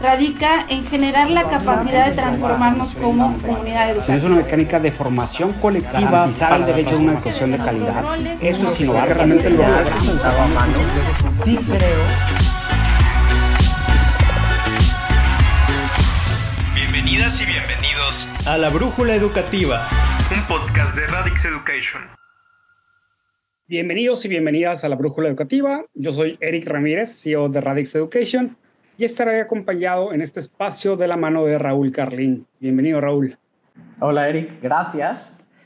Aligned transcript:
radica 0.00 0.66
en 0.68 0.84
generar 0.86 1.30
la 1.30 1.44
capacidad 1.44 2.06
de 2.06 2.12
transformarnos 2.16 2.94
como 2.94 3.36
comunidad 3.38 3.90
educativa. 3.90 4.16
Es 4.16 4.24
una 4.24 4.36
mecánica 4.36 4.80
de 4.80 4.90
formación 4.90 5.52
colectiva 5.54 6.28
para 6.38 6.56
el 6.56 6.66
derecho 6.66 6.96
a 6.96 6.98
una 6.98 7.12
educación 7.12 7.52
de 7.52 7.58
calidad. 7.58 8.16
Eso 8.40 8.72
es 8.72 8.80
innovar, 8.80 9.08
realmente 9.08 9.50
lo 9.50 9.62
Sí 11.44 11.56
creo. 11.56 12.02
Bienvenidas 16.74 17.40
y 17.40 17.44
bienvenidos 17.44 18.26
a 18.46 18.58
La 18.58 18.70
Brújula 18.70 19.14
Educativa, 19.14 19.86
un 20.34 20.42
podcast 20.46 20.94
de 20.94 21.06
Radix 21.06 21.44
Education. 21.44 22.02
Bienvenidos 23.66 24.24
y 24.24 24.28
bienvenidas 24.28 24.82
a 24.84 24.88
La 24.88 24.96
Brújula 24.96 25.28
Educativa. 25.28 25.84
Yo 25.94 26.12
soy 26.12 26.38
Eric 26.40 26.66
Ramírez, 26.66 27.20
CEO 27.22 27.48
de 27.50 27.60
Radix 27.60 27.94
Education, 27.94 28.56
y 28.98 29.04
estaré 29.04 29.40
acompañado 29.40 30.12
en 30.12 30.20
este 30.20 30.40
espacio 30.40 30.96
de 30.96 31.06
la 31.06 31.16
mano 31.16 31.44
de 31.44 31.56
Raúl 31.56 31.92
Carlín. 31.92 32.48
Bienvenido, 32.58 33.00
Raúl. 33.00 33.38
Hola, 34.00 34.28
Eric. 34.28 34.60
Gracias. 34.60 35.20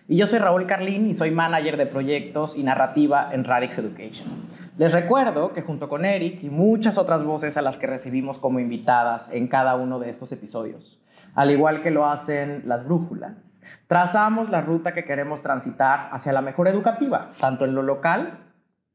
Y 0.07 0.19
yo 0.19 0.27
soy 0.27 0.38
Raúl 0.38 0.66
Carlín 0.66 1.07
y 1.07 1.15
soy 1.15 1.30
manager 1.30 1.79
de 1.79 1.87
proyectos 1.87 2.55
y 2.55 2.62
narrativa 2.62 3.30
en 3.33 3.45
Radix 3.45 3.79
Education. 3.79 4.29
Les 4.77 4.93
recuerdo 4.93 5.55
que 5.55 5.62
junto 5.62 5.88
con 5.88 6.05
Eric 6.05 6.43
y 6.43 6.51
muchas 6.51 6.98
otras 6.98 7.24
voces 7.24 7.57
a 7.57 7.62
las 7.62 7.79
que 7.79 7.87
recibimos 7.87 8.37
como 8.37 8.60
invitadas 8.60 9.30
en 9.33 9.49
cada 9.49 9.77
uno 9.77 9.99
de 9.99 10.10
estos 10.10 10.30
episodios, 10.33 11.01
al 11.35 11.51
igual 11.51 11.80
que 11.80 11.91
lo 11.91 12.07
hacen 12.07 12.65
las 12.66 12.85
brújulas, 12.85 13.59
trazamos 13.87 14.51
la 14.51 14.60
ruta 14.60 14.93
que 14.93 15.05
queremos 15.05 15.41
transitar 15.41 16.10
hacia 16.12 16.35
la 16.35 16.43
mejor 16.43 16.69
educativa, 16.69 17.30
tanto 17.41 17.65
en 17.65 17.74
lo 17.74 17.83
local 17.83 18.41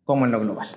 como 0.04 0.26
en 0.26 0.31
lo 0.31 0.41
global. 0.41 0.70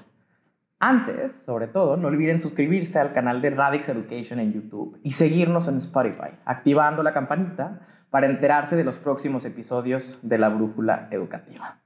Antes, 0.83 1.33
sobre 1.45 1.67
todo, 1.67 1.99
no 1.99 2.09
olviden 2.09 2.41
suscribirse 2.41 2.99
al 2.99 3.13
canal 3.13 3.43
de 3.43 3.51
Radix 3.51 3.91
Education 3.91 4.41
en 4.41 4.55
YouTube 4.55 4.99
y 5.03 5.13
seguirnos 5.13 5.69
en 5.69 5.77
Spotify, 5.77 6.31
activando 6.47 7.03
la 7.03 7.13
campanita 7.13 7.81
para 8.09 8.27
enterarse 8.27 8.77
de 8.77 8.85
los 8.85 8.97
próximos 8.97 9.45
episodios 9.45 10.19
de 10.23 10.39
la 10.39 10.49
Brújula 10.49 11.09
Educativa. 11.11 11.77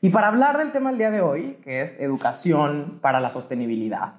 Y 0.00 0.08
para 0.08 0.28
hablar 0.28 0.56
del 0.56 0.72
tema 0.72 0.88
del 0.88 0.98
día 0.98 1.10
de 1.10 1.20
hoy, 1.20 1.58
que 1.62 1.82
es 1.82 2.00
educación 2.00 2.98
para 3.02 3.20
la 3.20 3.28
sostenibilidad, 3.28 4.14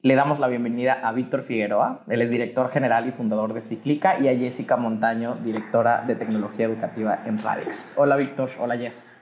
le 0.00 0.14
damos 0.14 0.38
la 0.38 0.46
bienvenida 0.46 1.00
a 1.02 1.10
Víctor 1.10 1.42
Figueroa, 1.42 2.04
él 2.06 2.22
es 2.22 2.30
director 2.30 2.70
general 2.70 3.08
y 3.08 3.12
fundador 3.12 3.52
de 3.52 3.62
Ciclica, 3.62 4.20
y 4.20 4.28
a 4.28 4.38
Jessica 4.38 4.76
Montaño, 4.76 5.38
directora 5.42 6.04
de 6.06 6.14
tecnología 6.14 6.66
educativa 6.66 7.18
en 7.26 7.42
Radix. 7.42 7.94
Hola 7.96 8.14
Víctor, 8.14 8.50
hola 8.60 8.78
Jess. 8.78 9.15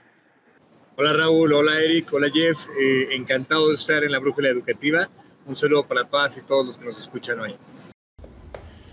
Hola 0.97 1.11
Raúl, 1.11 1.51
hola 1.51 1.77
Eric, 1.81 2.07
hola 2.13 2.27
Jess, 2.33 2.69
eh, 2.79 3.09
encantado 3.11 3.67
de 3.67 3.73
estar 3.73 4.01
en 4.05 4.13
la 4.13 4.19
Brújula 4.19 4.47
Educativa. 4.47 5.09
Un 5.45 5.53
saludo 5.53 5.85
para 5.85 6.05
todas 6.05 6.37
y 6.37 6.41
todos 6.41 6.65
los 6.65 6.77
que 6.77 6.85
nos 6.85 6.97
escuchan 6.97 7.37
hoy. 7.37 7.57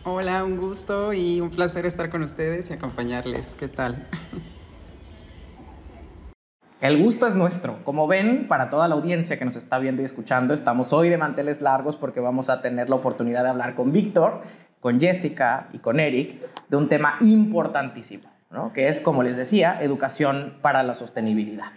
Hola, 0.03 0.42
un 0.42 0.56
gusto 0.56 1.12
y 1.12 1.41
un 1.41 1.50
placer 1.50 1.86
estar 1.86 2.11
con 2.11 2.25
ustedes 2.25 2.69
y 2.70 2.73
acompañarles. 2.73 3.55
¿Qué 3.55 3.69
tal? 3.69 4.08
El 6.80 7.00
gusto 7.00 7.28
es 7.28 7.36
nuestro. 7.36 7.84
Como 7.84 8.08
ven, 8.08 8.48
para 8.48 8.69
toda 8.69 8.89
la 8.89 8.97
audiencia 8.97 9.39
que 9.39 9.45
nos 9.45 9.55
está 9.55 9.78
viendo 9.78 10.03
y 10.03 10.05
escuchando, 10.05 10.55
estamos 10.55 10.92
hoy 10.92 11.08
de 11.08 11.19
manteles 11.19 11.61
largos 11.61 11.95
porque 11.95 12.19
vamos 12.19 12.48
a 12.48 12.62
tener 12.62 12.91
la 12.91 12.97
oportunidad 12.97 13.45
de 13.45 13.50
hablar 13.50 13.77
con 13.77 13.92
Víctor, 13.92 14.42
con 14.80 14.98
Jessica 14.98 15.69
y 15.73 15.78
con 15.78 16.00
Eric 16.00 16.41
de 16.69 16.77
un 16.77 16.89
tema 16.89 17.19
importantísimo, 17.20 18.28
¿no? 18.50 18.73
que 18.73 18.89
es, 18.89 19.00
como 19.00 19.23
les 19.23 19.36
decía, 19.36 19.80
educación 19.80 20.58
para 20.62 20.83
la 20.83 20.97
sostenibilidad. 20.97 21.70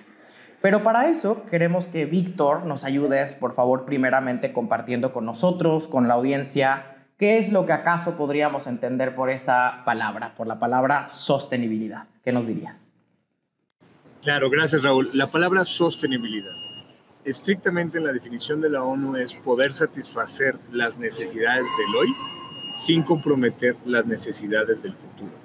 Pero 0.65 0.81
para 0.81 1.11
eso 1.11 1.43
queremos 1.51 1.85
que 1.85 2.05
Víctor 2.05 2.65
nos 2.65 2.83
ayudes, 2.83 3.35
por 3.35 3.53
favor, 3.53 3.85
primeramente 3.85 4.51
compartiendo 4.51 5.13
con 5.13 5.23
nosotros, 5.23 5.87
con 5.87 6.07
la 6.07 6.15
audiencia, 6.15 7.05
qué 7.19 7.37
es 7.37 7.51
lo 7.51 7.67
que 7.67 7.73
acaso 7.73 8.17
podríamos 8.17 8.65
entender 8.65 9.13
por 9.13 9.29
esa 9.29 9.83
palabra, 9.85 10.33
por 10.35 10.47
la 10.47 10.57
palabra 10.57 11.07
sostenibilidad. 11.09 12.05
¿Qué 12.23 12.31
nos 12.31 12.47
dirías? 12.47 12.75
Claro, 14.23 14.49
gracias 14.49 14.81
Raúl. 14.81 15.07
La 15.13 15.27
palabra 15.27 15.65
sostenibilidad, 15.65 16.55
estrictamente 17.25 17.99
en 17.99 18.05
la 18.05 18.11
definición 18.11 18.59
de 18.59 18.71
la 18.71 18.81
ONU, 18.81 19.17
es 19.17 19.35
poder 19.35 19.71
satisfacer 19.71 20.55
las 20.71 20.97
necesidades 20.97 21.67
del 21.77 21.95
hoy 21.95 22.15
sin 22.73 23.03
comprometer 23.03 23.75
las 23.85 24.07
necesidades 24.07 24.81
del 24.81 24.93
futuro. 24.93 25.35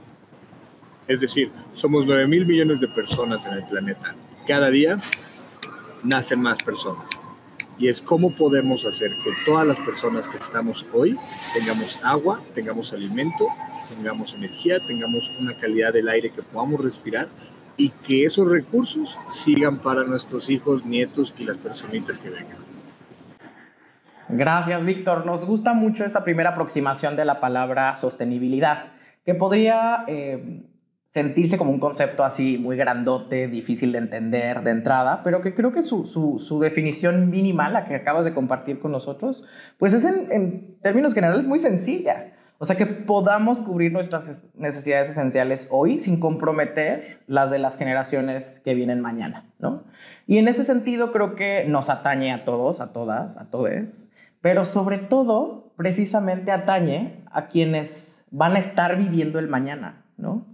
Es 1.09 1.21
decir, 1.21 1.53
somos 1.75 2.07
9 2.07 2.27
mil 2.27 2.47
millones 2.47 2.81
de 2.81 2.89
personas 2.89 3.45
en 3.45 3.53
el 3.53 3.65
planeta. 3.65 4.15
Cada 4.47 4.71
día 4.71 4.99
nacen 6.03 6.41
más 6.41 6.63
personas. 6.63 7.11
Y 7.79 7.89
es 7.89 8.03
cómo 8.03 8.35
podemos 8.35 8.85
hacer 8.85 9.17
que 9.25 9.31
todas 9.45 9.67
las 9.67 9.81
personas 9.81 10.29
que 10.29 10.37
estamos 10.37 10.85
hoy 10.93 11.19
tengamos 11.55 11.99
agua, 12.03 12.41
tengamos 12.55 12.93
alimento, 12.93 13.47
tengamos 13.89 14.35
energía, 14.35 14.81
tengamos 14.87 15.31
una 15.39 15.57
calidad 15.57 15.93
del 15.93 16.09
aire 16.09 16.31
que 16.31 16.43
podamos 16.43 16.81
respirar 16.81 17.29
y 17.77 17.91
que 17.91 18.25
esos 18.25 18.51
recursos 18.51 19.19
sigan 19.31 19.79
para 19.79 20.05
nuestros 20.05 20.51
hijos, 20.51 20.85
nietos 20.85 21.35
y 21.39 21.45
las 21.45 21.57
personitas 21.57 22.19
que 22.19 22.29
vengan. 22.29 22.59
Gracias, 24.29 24.85
Víctor. 24.85 25.27
Nos 25.27 25.45
gusta 25.45 25.73
mucho 25.73 26.05
esta 26.05 26.23
primera 26.23 26.51
aproximación 26.51 27.17
de 27.17 27.25
la 27.25 27.41
palabra 27.41 27.97
sostenibilidad, 27.97 28.93
que 29.25 29.35
podría 29.35 30.05
eh, 30.07 30.63
sentirse 31.13 31.59
como 31.59 31.73
un 31.73 31.81
concepto 31.81 32.25
así 32.25 32.57
muy 32.59 32.77
grandote, 32.77 33.49
difícil 33.49 33.93
de 33.93 33.99
entender 33.99 34.63
de 34.63 34.71
entrada, 34.71 35.23
pero 35.25 35.41
que 35.41 35.55
creo 35.55 35.73
que 35.73 35.83
su, 35.83 36.07
su, 36.07 36.39
su 36.39 36.61
definición 36.61 37.31
mínima, 37.31 37.69
la 37.69 37.85
que 37.85 37.97
acabas 37.97 38.25
de 38.25 38.33
compartir 38.33 38.79
con 38.79 38.93
nosotros, 38.93 39.45
pues 39.79 39.93
es 39.93 40.05
en, 40.05 40.31
en 40.31 40.79
términos 40.81 41.15
generales 41.15 41.45
muy 41.45 41.59
sencilla. 41.59 42.33
O 42.63 42.67
sea, 42.67 42.77
que 42.77 42.85
podamos 42.85 43.59
cubrir 43.59 43.91
nuestras 43.91 44.27
necesidades 44.55 45.13
esenciales 45.13 45.67
hoy 45.71 45.99
sin 45.99 46.21
comprometer 46.21 47.21
las 47.27 47.51
de 47.51 47.59
las 47.59 47.79
generaciones 47.79 48.45
que 48.63 48.75
vienen 48.75 49.01
mañana, 49.01 49.47
¿no? 49.59 49.85
Y 50.27 50.37
en 50.37 50.47
ese 50.47 50.65
sentido 50.65 51.11
creo 51.11 51.35
que 51.35 51.65
nos 51.67 51.89
atañe 51.89 52.33
a 52.33 52.45
todos, 52.45 52.83
a 52.83 52.93
todas, 52.93 53.35
a 53.39 53.47
todos, 53.47 53.71
pero 54.43 54.67
sobre 54.67 54.99
todo 54.99 55.73
precisamente 55.77 56.53
atañe 56.53 57.25
a 57.33 57.47
quienes 57.47 58.15
van 58.31 58.57
a 58.57 58.59
estar 58.59 58.99
viviendo 58.99 59.39
el 59.39 59.49
mañana, 59.49 60.05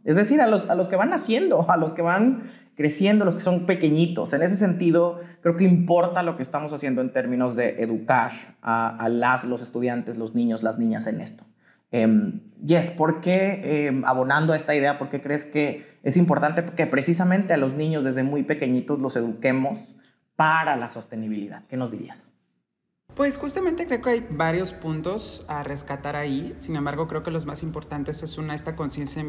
Es 0.05 0.17
decir, 0.17 0.41
a 0.41 0.47
los, 0.47 0.69
a 0.69 0.75
los 0.75 0.89
que 0.89 0.97
van 0.97 1.11
naciendo, 1.11 1.71
a 1.71 1.77
los 1.77 1.93
que 1.93 2.03
van 2.03 2.51
creciendo, 2.77 3.25
los 3.25 3.37
que 3.37 3.41
son 3.41 3.67
pequeñitos. 3.67 4.33
En 4.33 4.43
ese 4.43 4.57
sentido, 4.57 5.21
creo 5.41 5.57
que 5.57 5.65
importa 5.65 6.23
lo 6.23 6.37
que 6.37 6.43
estamos 6.43 6.73
haciendo 6.73 7.01
en 7.01 7.11
términos 7.13 7.57
de 7.57 7.83
educar 7.83 8.33
a, 8.63 9.09
las, 9.09 9.45
los 9.45 9.63
estudiantes, 9.63 10.19
los 10.19 10.35
niños, 10.35 10.63
las 10.63 10.79
niñas 10.79 11.07
en 11.07 11.21
esto. 11.21 11.45
Um, 11.93 12.41
yes, 12.65 12.91
¿por 12.91 13.21
qué, 13.21 13.87
em, 13.87 14.05
abonando 14.05 14.53
a 14.53 14.57
esta 14.57 14.75
idea, 14.75 14.99
por 14.99 15.09
qué 15.09 15.23
crees 15.23 15.47
que 15.47 15.87
es 16.03 16.17
importante 16.17 16.65
que 16.65 16.87
precisamente 16.87 17.55
a 17.55 17.57
los 17.57 17.73
niños 17.73 18.05
desde 18.05 18.23
muy 18.23 18.43
pequeñitos 18.43 18.99
los 18.99 19.17
eduquemos 19.17 19.97
para 20.35 20.77
la 20.77 20.91
sostenibilidad? 20.91 21.63
¿Qué 21.69 21.77
nos 21.77 21.91
dirías? 21.91 22.26
Pues 23.17 23.39
justamente 23.39 23.87
creo 23.87 24.03
que 24.03 24.11
hay 24.11 24.27
varios 24.29 24.75
puntos 24.75 25.43
a 25.49 25.63
rescatar 25.63 26.17
ahí, 26.17 26.55
sin 26.59 26.77
embargo 26.77 27.09
creo 27.09 27.23
que 27.23 27.31
los 27.31 27.47
más 27.47 27.63
importantes 27.63 28.23
es 28.23 28.37
una, 28.37 28.55
esta 28.55 28.77
conciencia 28.77 29.25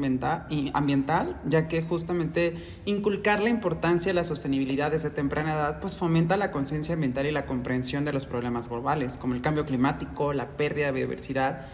ambiental, 0.73 1.41
ya 1.45 1.69
que 1.69 1.83
justamente 1.83 2.81
inculcar 2.83 3.39
la 3.39 3.47
importancia 3.47 4.09
de 4.09 4.15
la 4.15 4.25
sostenibilidad 4.25 4.91
desde 4.91 5.09
temprana 5.09 5.53
edad, 5.53 5.79
pues 5.79 5.95
fomenta 5.95 6.35
la 6.35 6.51
conciencia 6.51 6.95
ambiental 6.95 7.27
y 7.27 7.31
la 7.31 7.45
comprensión 7.45 8.03
de 8.03 8.11
los 8.11 8.25
problemas 8.25 8.67
globales, 8.67 9.17
como 9.17 9.35
el 9.35 9.41
cambio 9.41 9.65
climático, 9.65 10.33
la 10.33 10.57
pérdida 10.57 10.87
de 10.87 10.91
biodiversidad 10.91 11.69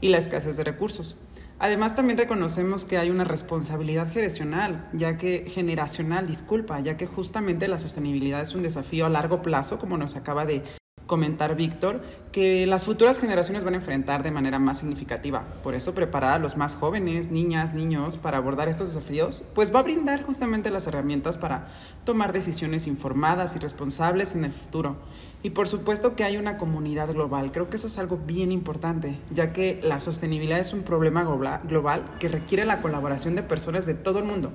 y 0.00 0.10
la 0.10 0.18
escasez 0.18 0.56
de 0.56 0.62
recursos. 0.62 1.18
Además, 1.58 1.96
también 1.96 2.18
reconocemos 2.18 2.84
que 2.84 2.98
hay 2.98 3.10
una 3.10 3.24
responsabilidad 3.24 4.08
generacional, 4.08 4.88
ya 4.92 5.16
que 5.16 5.44
generacional, 5.48 6.28
disculpa, 6.28 6.78
ya 6.78 6.96
que 6.96 7.06
justamente 7.06 7.66
la 7.66 7.80
sostenibilidad 7.80 8.40
es 8.42 8.54
un 8.54 8.62
desafío 8.62 9.06
a 9.06 9.08
largo 9.08 9.42
plazo, 9.42 9.80
como 9.80 9.98
nos 9.98 10.14
acaba 10.14 10.46
de 10.46 10.62
comentar 11.08 11.56
Víctor, 11.56 12.00
que 12.30 12.66
las 12.66 12.84
futuras 12.84 13.18
generaciones 13.18 13.64
van 13.64 13.74
a 13.74 13.78
enfrentar 13.78 14.22
de 14.22 14.30
manera 14.30 14.60
más 14.60 14.78
significativa. 14.78 15.42
Por 15.64 15.74
eso 15.74 15.92
preparar 15.92 16.34
a 16.34 16.38
los 16.38 16.56
más 16.56 16.76
jóvenes, 16.76 17.32
niñas, 17.32 17.74
niños, 17.74 18.16
para 18.16 18.38
abordar 18.38 18.68
estos 18.68 18.94
desafíos, 18.94 19.44
pues 19.56 19.74
va 19.74 19.80
a 19.80 19.82
brindar 19.82 20.22
justamente 20.22 20.70
las 20.70 20.86
herramientas 20.86 21.38
para 21.38 21.68
tomar 22.04 22.32
decisiones 22.32 22.86
informadas 22.86 23.56
y 23.56 23.58
responsables 23.58 24.36
en 24.36 24.44
el 24.44 24.52
futuro. 24.52 24.96
Y 25.42 25.50
por 25.50 25.66
supuesto 25.66 26.14
que 26.14 26.22
hay 26.22 26.36
una 26.36 26.58
comunidad 26.58 27.12
global. 27.12 27.50
Creo 27.50 27.70
que 27.70 27.76
eso 27.76 27.88
es 27.88 27.98
algo 27.98 28.18
bien 28.18 28.52
importante, 28.52 29.18
ya 29.34 29.52
que 29.52 29.80
la 29.82 29.98
sostenibilidad 29.98 30.60
es 30.60 30.72
un 30.72 30.82
problema 30.82 31.24
global 31.24 32.04
que 32.20 32.28
requiere 32.28 32.64
la 32.64 32.82
colaboración 32.82 33.34
de 33.34 33.42
personas 33.42 33.86
de 33.86 33.94
todo 33.94 34.20
el 34.20 34.24
mundo 34.24 34.52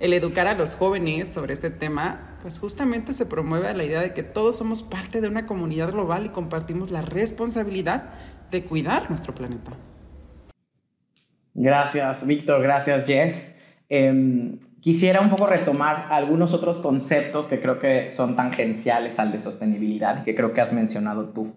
el 0.00 0.12
educar 0.12 0.46
a 0.46 0.54
los 0.54 0.74
jóvenes 0.76 1.28
sobre 1.28 1.52
este 1.52 1.70
tema, 1.70 2.36
pues 2.42 2.58
justamente 2.58 3.12
se 3.12 3.26
promueve 3.26 3.72
la 3.74 3.84
idea 3.84 4.00
de 4.00 4.14
que 4.14 4.22
todos 4.22 4.56
somos 4.56 4.82
parte 4.82 5.20
de 5.20 5.28
una 5.28 5.46
comunidad 5.46 5.92
global 5.92 6.26
y 6.26 6.28
compartimos 6.28 6.90
la 6.90 7.02
responsabilidad 7.02 8.10
de 8.50 8.62
cuidar 8.62 9.08
nuestro 9.08 9.34
planeta. 9.34 9.72
Gracias, 11.54 12.24
Víctor. 12.24 12.62
Gracias, 12.62 13.06
Jess. 13.06 13.52
Em, 13.88 14.58
quisiera 14.80 15.20
un 15.20 15.30
poco 15.30 15.46
retomar 15.46 16.06
algunos 16.10 16.52
otros 16.52 16.78
conceptos 16.78 17.46
que 17.46 17.60
creo 17.60 17.80
que 17.80 18.12
son 18.12 18.36
tangenciales 18.36 19.18
al 19.18 19.32
de 19.32 19.40
sostenibilidad 19.40 20.20
y 20.20 20.24
que 20.24 20.34
creo 20.36 20.52
que 20.52 20.60
has 20.60 20.72
mencionado 20.72 21.30
tú. 21.30 21.54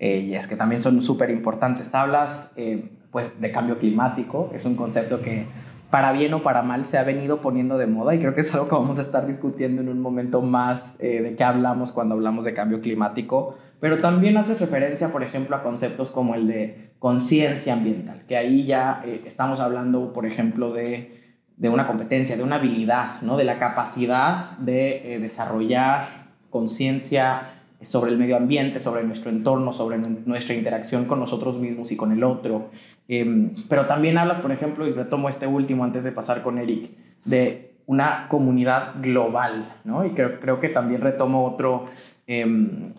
eh, 0.00 0.18
y 0.18 0.34
es 0.34 0.48
que 0.48 0.56
también 0.56 0.82
son 0.82 1.04
súper 1.04 1.30
importantes. 1.30 1.94
Hablas 1.94 2.50
eh, 2.56 2.90
pues, 3.12 3.40
de 3.40 3.52
cambio 3.52 3.78
climático, 3.78 4.50
es 4.52 4.64
un 4.64 4.74
concepto 4.74 5.22
que 5.22 5.46
para 5.90 6.12
bien 6.12 6.34
o 6.34 6.42
para 6.42 6.62
mal 6.62 6.84
se 6.84 6.98
ha 6.98 7.04
venido 7.04 7.40
poniendo 7.40 7.78
de 7.78 7.86
moda 7.86 8.14
y 8.14 8.18
creo 8.18 8.34
que 8.34 8.40
es 8.40 8.52
algo 8.52 8.68
que 8.68 8.74
vamos 8.74 8.98
a 8.98 9.02
estar 9.02 9.26
discutiendo 9.26 9.80
en 9.82 9.88
un 9.88 10.00
momento 10.00 10.42
más 10.42 10.82
eh, 10.98 11.22
de 11.22 11.36
qué 11.36 11.44
hablamos 11.44 11.92
cuando 11.92 12.14
hablamos 12.14 12.44
de 12.44 12.54
cambio 12.54 12.80
climático, 12.80 13.56
pero 13.80 13.98
también 13.98 14.36
hace 14.36 14.54
referencia, 14.54 15.12
por 15.12 15.22
ejemplo, 15.22 15.56
a 15.56 15.62
conceptos 15.62 16.10
como 16.10 16.34
el 16.34 16.46
de 16.48 16.90
conciencia 16.98 17.74
ambiental, 17.74 18.22
que 18.26 18.36
ahí 18.36 18.64
ya 18.64 19.02
estamos 19.26 19.60
hablando, 19.60 20.12
por 20.12 20.26
ejemplo, 20.26 20.72
de, 20.72 21.36
de, 21.56 21.68
una 21.68 21.86
competencia, 21.86 22.36
de 22.36 22.42
una 22.42 22.56
habilidad, 22.56 23.20
¿no? 23.22 23.36
de 23.36 23.44
la 23.44 23.58
capacidad 23.58 24.58
de 24.58 25.18
desarrollar 25.20 26.24
conciencia 26.50 27.53
sobre 27.84 28.10
el 28.10 28.18
medio 28.18 28.36
ambiente, 28.36 28.80
sobre 28.80 29.04
nuestro 29.04 29.30
entorno, 29.30 29.72
sobre 29.72 29.98
nuestra 29.98 30.54
interacción 30.54 31.04
con 31.06 31.20
nosotros 31.20 31.58
mismos 31.58 31.92
y 31.92 31.96
con 31.96 32.12
el 32.12 32.24
otro. 32.24 32.70
Em, 33.08 33.52
pero 33.68 33.86
también 33.86 34.18
hablas, 34.18 34.38
por 34.38 34.52
ejemplo, 34.52 34.86
y 34.86 34.92
retomo 34.92 35.28
este 35.28 35.46
último 35.46 35.84
antes 35.84 36.04
de 36.04 36.12
pasar 36.12 36.42
con 36.42 36.58
Eric, 36.58 36.90
de 37.24 37.74
una 37.86 38.28
comunidad 38.28 38.94
global, 39.00 39.76
¿no? 39.84 40.04
Y 40.04 40.10
creo, 40.10 40.60
que 40.60 40.68
también 40.68 41.00
retomo 41.00 41.44
otro, 41.44 41.86
em, 42.26 42.92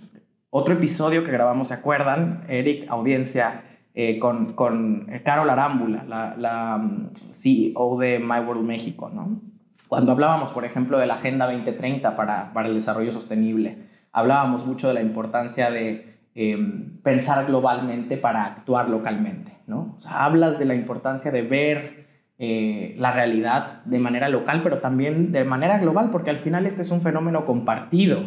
otro 0.49 0.75
episodio 0.75 1.23
que 1.23 1.31
grabamos, 1.31 1.69
¿se 1.69 1.73
acuerdan? 1.73 2.43
Eric, 2.47 2.85
audiencia, 2.89 3.63
eh, 3.93 4.19
con, 4.19 4.53
con 4.53 5.07
Carol 5.23 5.49
Arámbula, 5.49 6.03
la, 6.07 6.35
la 6.37 6.77
mm, 6.77 7.09
CEO 7.31 7.97
de 7.97 8.19
My 8.19 8.39
World 8.39 8.63
México, 8.63 9.09
¿no? 9.13 9.39
Cuando 9.87 10.11
hablábamos, 10.11 10.51
por 10.51 10.65
ejemplo, 10.65 10.97
de 10.97 11.05
la 11.05 11.15
Agenda 11.15 11.45
2030 11.45 12.15
para, 12.15 12.51
para 12.53 12.67
el 12.67 12.75
desarrollo 12.75 13.13
sostenible, 13.13 13.77
hablábamos 14.15 14.65
mucho 14.65 14.87
de 14.87 14.93
la 14.93 15.01
importancia 15.01 15.69
de 15.69 16.15
em, 16.35 17.01
pensar 17.03 17.45
globalmente 17.45 18.15
para 18.15 18.45
actuar 18.45 18.89
localmente, 18.89 19.51
¿no? 19.67 19.93
O 19.97 19.99
sea, 19.99 20.23
hablas 20.23 20.57
de 20.57 20.63
la 20.63 20.73
importancia 20.73 21.31
de 21.31 21.41
ver 21.41 22.05
eh, 22.39 22.95
la 22.97 23.11
realidad 23.11 23.83
de 23.83 23.99
manera 23.99 24.29
local, 24.29 24.61
pero 24.63 24.79
también 24.79 25.33
de 25.33 25.43
manera 25.43 25.79
global, 25.79 26.11
porque 26.11 26.29
al 26.29 26.39
final 26.39 26.65
este 26.65 26.83
es 26.83 26.91
un 26.91 27.01
fenómeno 27.01 27.45
compartido, 27.45 28.21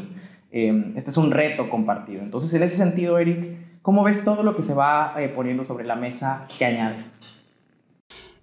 em, 0.51 0.93
este 0.95 1.09
es 1.09 1.17
un 1.17 1.31
reto 1.31 1.71
compartido. 1.71 2.21
Entonces, 2.21 2.53
en 2.53 2.65
ese 2.65 2.77
sentido, 2.77 3.19
Eric, 3.19 3.81
¿cómo 3.81 4.05
ves 4.05 4.23
todo 4.23 4.43
lo 4.43 4.57
que 4.57 4.65
se 4.65 4.75
va 4.75 5.15
eh, 5.17 5.33
poniendo 5.35 5.65
sobre 5.65 5.87
la 5.87 5.97
mesa 5.97 6.47
que 6.59 6.67
añades? 6.67 7.11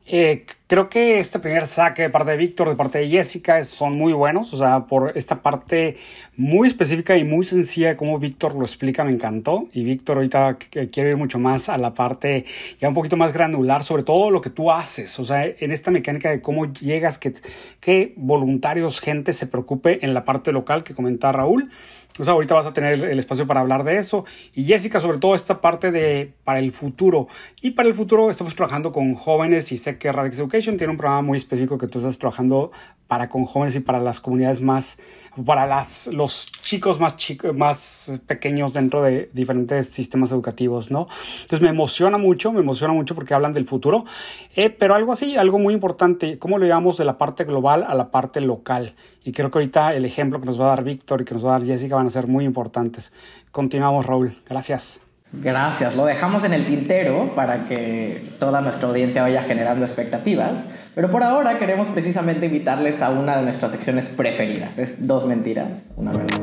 Eh, 0.07 0.45
creo 0.67 0.87
que 0.87 1.19
este 1.19 1.39
primer 1.39 1.65
saque 1.65 2.03
de 2.03 2.09
parte 2.11 2.29
de 2.31 2.37
Víctor, 2.37 2.69
de 2.69 2.75
parte 2.75 2.99
de 2.99 3.09
Jessica, 3.09 3.63
son 3.65 3.97
muy 3.97 4.13
buenos. 4.13 4.53
O 4.53 4.57
sea, 4.57 4.85
por 4.85 5.17
esta 5.17 5.41
parte 5.41 5.97
muy 6.37 6.67
específica 6.67 7.17
y 7.17 7.23
muy 7.23 7.43
sencilla 7.43 7.89
de 7.89 7.95
cómo 7.95 8.19
Víctor 8.19 8.53
lo 8.53 8.65
explica, 8.65 9.03
me 9.03 9.11
encantó. 9.11 9.67
Y 9.73 9.83
Víctor 9.83 10.17
ahorita 10.17 10.57
quiere 10.91 11.09
ir 11.09 11.17
mucho 11.17 11.39
más 11.39 11.69
a 11.69 11.77
la 11.77 11.95
parte 11.95 12.45
ya 12.79 12.87
un 12.87 12.93
poquito 12.93 13.17
más 13.17 13.33
granular 13.33 13.83
sobre 13.83 14.03
todo 14.03 14.29
lo 14.29 14.41
que 14.41 14.51
tú 14.51 14.71
haces. 14.71 15.17
O 15.19 15.23
sea, 15.23 15.45
en 15.45 15.71
esta 15.71 15.89
mecánica 15.89 16.29
de 16.29 16.41
cómo 16.41 16.71
llegas, 16.71 17.17
que, 17.17 17.33
que 17.79 18.13
voluntarios, 18.15 18.99
gente 18.99 19.33
se 19.33 19.47
preocupe 19.47 20.05
en 20.05 20.13
la 20.13 20.23
parte 20.23 20.51
local 20.51 20.83
que 20.83 20.93
comenta 20.93 21.31
Raúl. 21.31 21.71
Entonces 22.15 22.31
ahorita 22.31 22.55
vas 22.55 22.65
a 22.65 22.71
tener 22.71 22.93
el 22.93 23.19
espacio 23.19 23.45
para 23.45 23.59
hablar 23.59 23.83
de 23.83 23.97
eso. 23.97 24.23
Y 24.53 24.63
Jessica, 24.63 25.01
sobre 25.01 25.17
todo 25.17 25.35
esta 25.35 25.59
parte 25.59 25.91
de 25.91 26.31
para 26.45 26.59
el 26.59 26.71
futuro. 26.71 27.27
Y 27.61 27.71
para 27.71 27.89
el 27.89 27.93
futuro 27.93 28.31
estamos 28.31 28.55
trabajando 28.55 28.93
con 28.93 29.15
jóvenes 29.15 29.73
y 29.73 29.77
sé 29.77 29.97
que 29.97 30.13
Radix 30.13 30.39
Education 30.39 30.77
tiene 30.77 30.91
un 30.91 30.97
programa 30.97 31.21
muy 31.21 31.37
específico 31.37 31.77
que 31.77 31.87
tú 31.87 31.97
estás 31.97 32.17
trabajando 32.17 32.71
para 33.07 33.27
con 33.27 33.43
jóvenes 33.43 33.75
y 33.75 33.81
para 33.81 33.99
las 33.99 34.21
comunidades 34.21 34.61
más, 34.61 34.97
para 35.43 35.65
las, 35.65 36.07
los 36.07 36.47
chicos 36.61 36.99
más, 36.99 37.17
chicos, 37.17 37.55
más 37.55 38.11
pequeños 38.27 38.73
dentro 38.73 39.01
de 39.01 39.29
diferentes 39.33 39.87
sistemas 39.87 40.31
educativos, 40.31 40.91
¿no? 40.91 41.07
Entonces 41.41 41.61
me 41.61 41.69
emociona 41.69 42.17
mucho, 42.17 42.51
me 42.51 42.61
emociona 42.61 42.93
mucho 42.93 43.15
porque 43.15 43.33
hablan 43.33 43.53
del 43.53 43.67
futuro, 43.67 44.05
eh, 44.55 44.69
pero 44.69 44.95
algo 44.95 45.11
así, 45.11 45.35
algo 45.35 45.59
muy 45.59 45.73
importante, 45.73 46.39
¿cómo 46.39 46.57
lo 46.57 46.65
llevamos 46.65 46.97
de 46.97 47.05
la 47.05 47.17
parte 47.17 47.43
global 47.43 47.83
a 47.87 47.95
la 47.95 48.11
parte 48.11 48.41
local? 48.41 48.95
Y 49.23 49.31
creo 49.31 49.51
que 49.51 49.57
ahorita 49.57 49.93
el 49.93 50.05
ejemplo 50.05 50.39
que 50.39 50.45
nos 50.45 50.59
va 50.59 50.65
a 50.65 50.69
dar 50.69 50.83
Víctor 50.83 51.21
y 51.21 51.25
que 51.25 51.33
nos 51.33 51.45
va 51.45 51.55
a 51.55 51.59
dar 51.59 51.67
Jessica 51.67 51.95
van 51.95 52.07
a 52.07 52.11
ser 52.11 52.27
muy 52.27 52.45
importantes. 52.45 53.11
Continuamos, 53.51 54.05
Raúl. 54.05 54.37
Gracias. 54.47 55.04
Gracias. 55.31 55.95
Lo 55.95 56.05
dejamos 56.05 56.43
en 56.43 56.53
el 56.53 56.65
tintero 56.65 57.35
para 57.35 57.65
que 57.65 58.33
toda 58.39 58.61
nuestra 58.61 58.87
audiencia 58.87 59.21
vaya 59.21 59.43
generando 59.43 59.85
expectativas. 59.85 60.65
Pero 60.93 61.11
por 61.11 61.23
ahora 61.23 61.59
queremos 61.59 61.87
precisamente 61.89 62.45
invitarles 62.45 63.01
a 63.01 63.09
una 63.09 63.37
de 63.37 63.43
nuestras 63.43 63.71
secciones 63.71 64.07
preferidas. 64.09 64.77
Es 64.77 65.05
dos 65.05 65.25
mentiras, 65.25 65.89
una 65.97 66.11
verdad. 66.11 66.39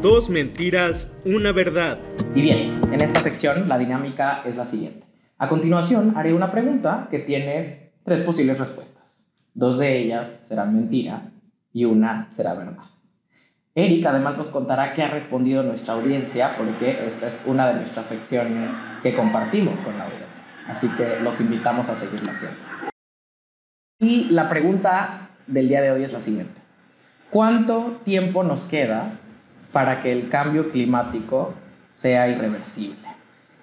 Dos 0.00 0.30
mentiras, 0.30 1.20
una 1.26 1.52
verdad. 1.52 1.98
Y 2.34 2.42
bien, 2.42 2.80
en 2.90 3.02
esta 3.02 3.20
sección 3.20 3.68
la 3.68 3.78
dinámica 3.78 4.42
es 4.46 4.56
la 4.56 4.66
siguiente. 4.66 5.06
A 5.38 5.48
continuación 5.48 6.14
haré 6.16 6.32
una 6.32 6.50
pregunta 6.50 7.08
que 7.10 7.18
tiene 7.18 7.92
tres 8.04 8.20
posibles 8.20 8.58
respuestas. 8.58 9.02
Dos 9.54 9.78
de 9.78 9.98
ellas 9.98 10.40
serán 10.48 10.74
mentira 10.74 11.30
y 11.72 11.84
una 11.84 12.28
será 12.34 12.54
verdad. 12.54 12.91
Eric 13.74 14.04
además 14.04 14.36
nos 14.36 14.48
contará 14.48 14.92
qué 14.92 15.02
ha 15.02 15.08
respondido 15.08 15.62
nuestra 15.62 15.94
audiencia, 15.94 16.56
porque 16.58 17.06
esta 17.06 17.28
es 17.28 17.34
una 17.46 17.68
de 17.68 17.74
nuestras 17.74 18.06
secciones 18.06 18.70
que 19.02 19.16
compartimos 19.16 19.80
con 19.80 19.96
la 19.96 20.04
audiencia. 20.04 20.28
Así 20.68 20.88
que 20.88 21.20
los 21.20 21.40
invitamos 21.40 21.88
a 21.88 21.96
seguirla 21.96 22.32
haciendo. 22.32 22.58
Y 23.98 24.24
la 24.24 24.50
pregunta 24.50 25.30
del 25.46 25.68
día 25.68 25.80
de 25.80 25.90
hoy 25.90 26.04
es 26.04 26.12
la 26.12 26.20
siguiente. 26.20 26.60
¿Cuánto 27.30 28.00
tiempo 28.04 28.42
nos 28.44 28.66
queda 28.66 29.12
para 29.72 30.02
que 30.02 30.12
el 30.12 30.28
cambio 30.28 30.70
climático 30.70 31.54
sea 31.92 32.28
irreversible? 32.28 33.08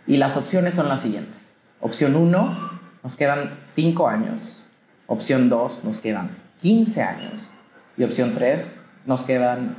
Y 0.08 0.18
las 0.18 0.38
opciones 0.38 0.74
son 0.74 0.90
las 0.90 1.02
siguientes. 1.02 1.54
Opción 1.82 2.16
1, 2.16 2.80
nos 3.04 3.16
quedan 3.16 3.60
5 3.64 4.08
años. 4.08 4.68
Opción 5.06 5.50
2, 5.50 5.84
nos 5.84 6.00
quedan 6.00 6.32
15 6.62 7.04
años. 7.04 7.52
Y 7.96 8.04
opción 8.04 8.34
3, 8.34 8.74
nos 9.06 9.24
quedan 9.24 9.76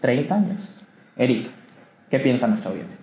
30 0.00 0.34
años. 0.34 0.84
Eric, 1.16 1.50
¿qué 2.10 2.20
piensa 2.20 2.46
nuestra 2.46 2.70
audiencia? 2.70 2.98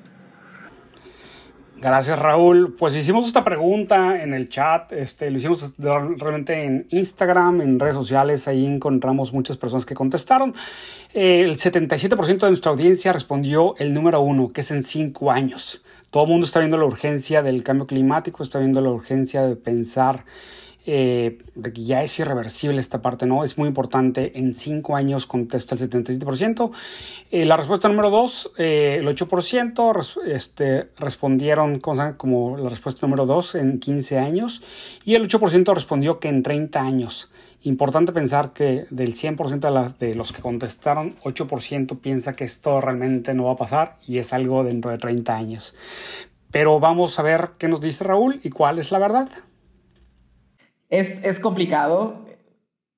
Gracias 1.78 2.18
Raúl. 2.18 2.76
Pues 2.78 2.96
hicimos 2.96 3.28
esta 3.28 3.44
pregunta 3.44 4.24
en 4.24 4.34
el 4.34 4.50
chat, 4.50 4.94
este, 4.94 5.30
lo 5.30 5.38
hicimos 5.38 5.74
realmente 5.78 6.64
en 6.64 6.88
Instagram, 6.90 7.60
en 7.62 7.80
redes 7.80 7.96
sociales, 7.96 8.48
ahí 8.48 8.66
encontramos 8.66 9.34
muchas 9.34 9.58
personas 9.58 9.86
que 9.86 9.94
contestaron. 9.94 10.56
El 11.14 11.58
77% 11.58 12.40
de 12.40 12.50
nuestra 12.50 12.72
audiencia 12.72 13.12
respondió 13.12 13.76
el 13.78 13.94
número 13.94 14.22
uno, 14.22 14.54
que 14.54 14.62
es 14.62 14.72
en 14.72 14.84
cinco 14.84 15.32
años. 15.32 15.84
Todo 16.12 16.24
el 16.24 16.30
mundo 16.30 16.46
está 16.46 16.60
viendo 16.60 16.78
la 16.78 16.86
urgencia 16.86 17.44
del 17.44 17.62
cambio 17.62 17.88
climático, 17.88 18.42
está 18.42 18.60
viendo 18.60 18.80
la 18.80 18.90
urgencia 18.90 19.42
de 19.42 19.58
pensar 19.58 20.24
eh, 20.88 21.40
de 21.56 21.74
que 21.74 21.84
ya 21.84 22.04
es 22.04 22.20
irreversible 22.20 22.80
esta 22.80 23.02
parte, 23.02 23.26
¿no? 23.26 23.44
Es 23.44 23.58
muy 23.58 23.68
importante. 23.68 24.38
En 24.38 24.54
cinco 24.54 24.96
años 24.96 25.26
contesta 25.26 25.74
el 25.74 25.82
77%. 25.82 26.72
Eh, 27.32 27.46
la 27.46 27.58
respuesta 27.58 27.88
número 27.88 28.12
dos, 28.12 28.52
eh, 28.58 28.98
el 29.00 29.08
8% 29.08 30.24
este, 30.28 30.90
respondieron 30.98 31.80
como, 31.80 32.18
como 32.18 32.58
la 32.58 32.70
respuesta 32.70 33.08
número 33.08 33.26
dos 33.26 33.56
en 33.56 33.80
15 33.80 34.20
años 34.20 34.62
y 35.04 35.16
el 35.16 35.28
8% 35.28 35.74
respondió 35.74 36.20
que 36.20 36.28
en 36.28 36.44
30 36.44 36.82
años. 36.82 37.32
Importante 37.64 38.12
pensar 38.12 38.54
que 38.54 38.86
del 38.92 39.16
100% 39.16 39.60
de, 39.60 39.72
la, 39.72 39.90
de 39.90 40.14
los 40.14 40.32
que 40.32 40.44
contestaron, 40.44 41.16
8% 41.24 42.00
piensa 42.00 42.36
que 42.36 42.44
esto 42.44 42.80
realmente 42.80 43.34
no 43.34 43.46
va 43.46 43.54
a 43.54 43.58
pasar 43.58 43.98
y 44.06 44.20
es 44.20 44.34
algo 44.34 44.64
dentro 44.64 44.92
de 44.92 45.00
30 45.00 45.36
años. 45.36 45.76
Pero 46.52 46.80
vamos 46.80 47.18
a 47.18 47.24
ver 47.24 47.54
qué 47.58 47.68
nos 47.68 47.82
dice 47.82 48.04
Raúl 48.04 48.40
y 48.44 48.52
cuál 48.52 48.78
es 48.78 48.92
la 48.92 49.00
verdad. 49.00 49.30
Es, 50.90 51.24
es 51.24 51.40
complicado. 51.40 52.26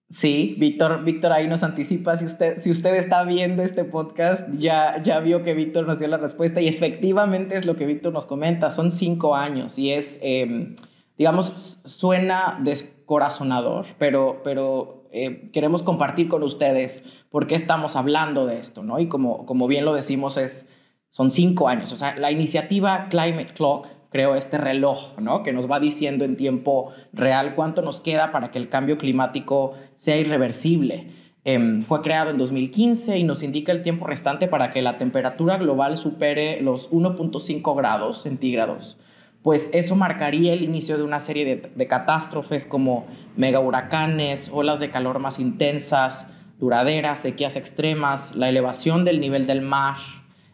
Sí, 0.09 0.55
Víctor, 0.57 1.03
Víctor 1.03 1.33
ahí 1.33 1.47
nos 1.47 1.63
anticipa. 1.63 2.15
Si 2.15 2.25
usted, 2.25 2.61
si 2.61 2.71
usted 2.71 2.95
está 2.95 3.23
viendo 3.23 3.61
este 3.61 3.83
podcast, 3.83 4.47
ya, 4.57 5.03
ya 5.03 5.19
vio 5.19 5.43
que 5.43 5.53
Víctor 5.53 5.85
nos 5.85 5.99
dio 5.99 6.07
la 6.07 6.17
respuesta 6.17 6.61
y 6.61 6.67
efectivamente 6.67 7.57
es 7.57 7.65
lo 7.65 7.75
que 7.75 7.85
Víctor 7.85 8.13
nos 8.13 8.25
comenta. 8.25 8.71
Son 8.71 8.89
cinco 8.89 9.35
años 9.35 9.77
y 9.77 9.91
es, 9.91 10.17
em, 10.21 10.75
digamos, 11.17 11.79
suena 11.83 12.57
descorazonador, 12.63 13.85
pero, 13.99 14.41
pero 14.45 15.09
eh, 15.11 15.49
queremos 15.51 15.83
compartir 15.83 16.29
con 16.29 16.41
ustedes 16.43 17.03
por 17.29 17.47
qué 17.47 17.55
estamos 17.55 17.97
hablando 17.97 18.45
de 18.45 18.59
esto, 18.59 18.83
¿no? 18.83 18.99
Y 18.99 19.07
como, 19.09 19.45
como 19.45 19.67
bien 19.67 19.83
lo 19.83 19.93
decimos, 19.93 20.37
es, 20.37 20.65
son 21.09 21.31
cinco 21.31 21.67
años. 21.67 21.91
O 21.91 21.97
sea, 21.97 22.15
la 22.15 22.31
iniciativa 22.31 23.07
Climate 23.09 23.53
Clock 23.53 23.87
creo, 24.09 24.35
este 24.35 24.57
reloj, 24.57 25.17
¿no? 25.19 25.43
Que 25.43 25.53
nos 25.53 25.69
va 25.69 25.79
diciendo 25.79 26.25
en 26.25 26.37
tiempo 26.37 26.91
real 27.13 27.55
cuánto 27.55 27.81
nos 27.81 28.01
queda 28.01 28.31
para 28.31 28.51
que 28.51 28.57
el 28.57 28.69
cambio 28.69 28.97
climático 28.97 29.73
sea 29.95 30.17
irreversible. 30.17 31.11
Em, 31.43 31.81
fue 31.81 32.01
creado 32.01 32.29
en 32.29 32.37
2015 32.37 33.17
y 33.17 33.23
nos 33.23 33.41
indica 33.41 33.71
el 33.71 33.81
tiempo 33.81 34.05
restante 34.05 34.47
para 34.47 34.71
que 34.71 34.81
la 34.81 34.97
temperatura 34.97 35.57
global 35.57 35.97
supere 35.97 36.61
los 36.61 36.89
1.5 36.91 37.75
grados 37.75 38.21
centígrados. 38.21 38.97
Pues 39.43 39.69
eso 39.71 39.95
marcaría 39.95 40.51
el 40.51 40.63
inicio 40.63 40.97
de 40.97 41.03
una 41.03 41.21
serie 41.21 41.45
de, 41.45 41.71
de 41.73 41.87
catástrofes 41.87 42.65
como 42.65 43.07
mega 43.37 43.61
huracanes, 43.61 44.49
olas 44.51 44.81
de 44.81 44.91
calor 44.91 45.19
más 45.19 45.39
intensas, 45.39 46.27
duraderas, 46.59 47.19
sequías 47.19 47.55
extremas, 47.55 48.35
la 48.35 48.49
elevación 48.49 49.05
del 49.05 49.21
nivel 49.21 49.47
del 49.47 49.61
mar, 49.61 49.97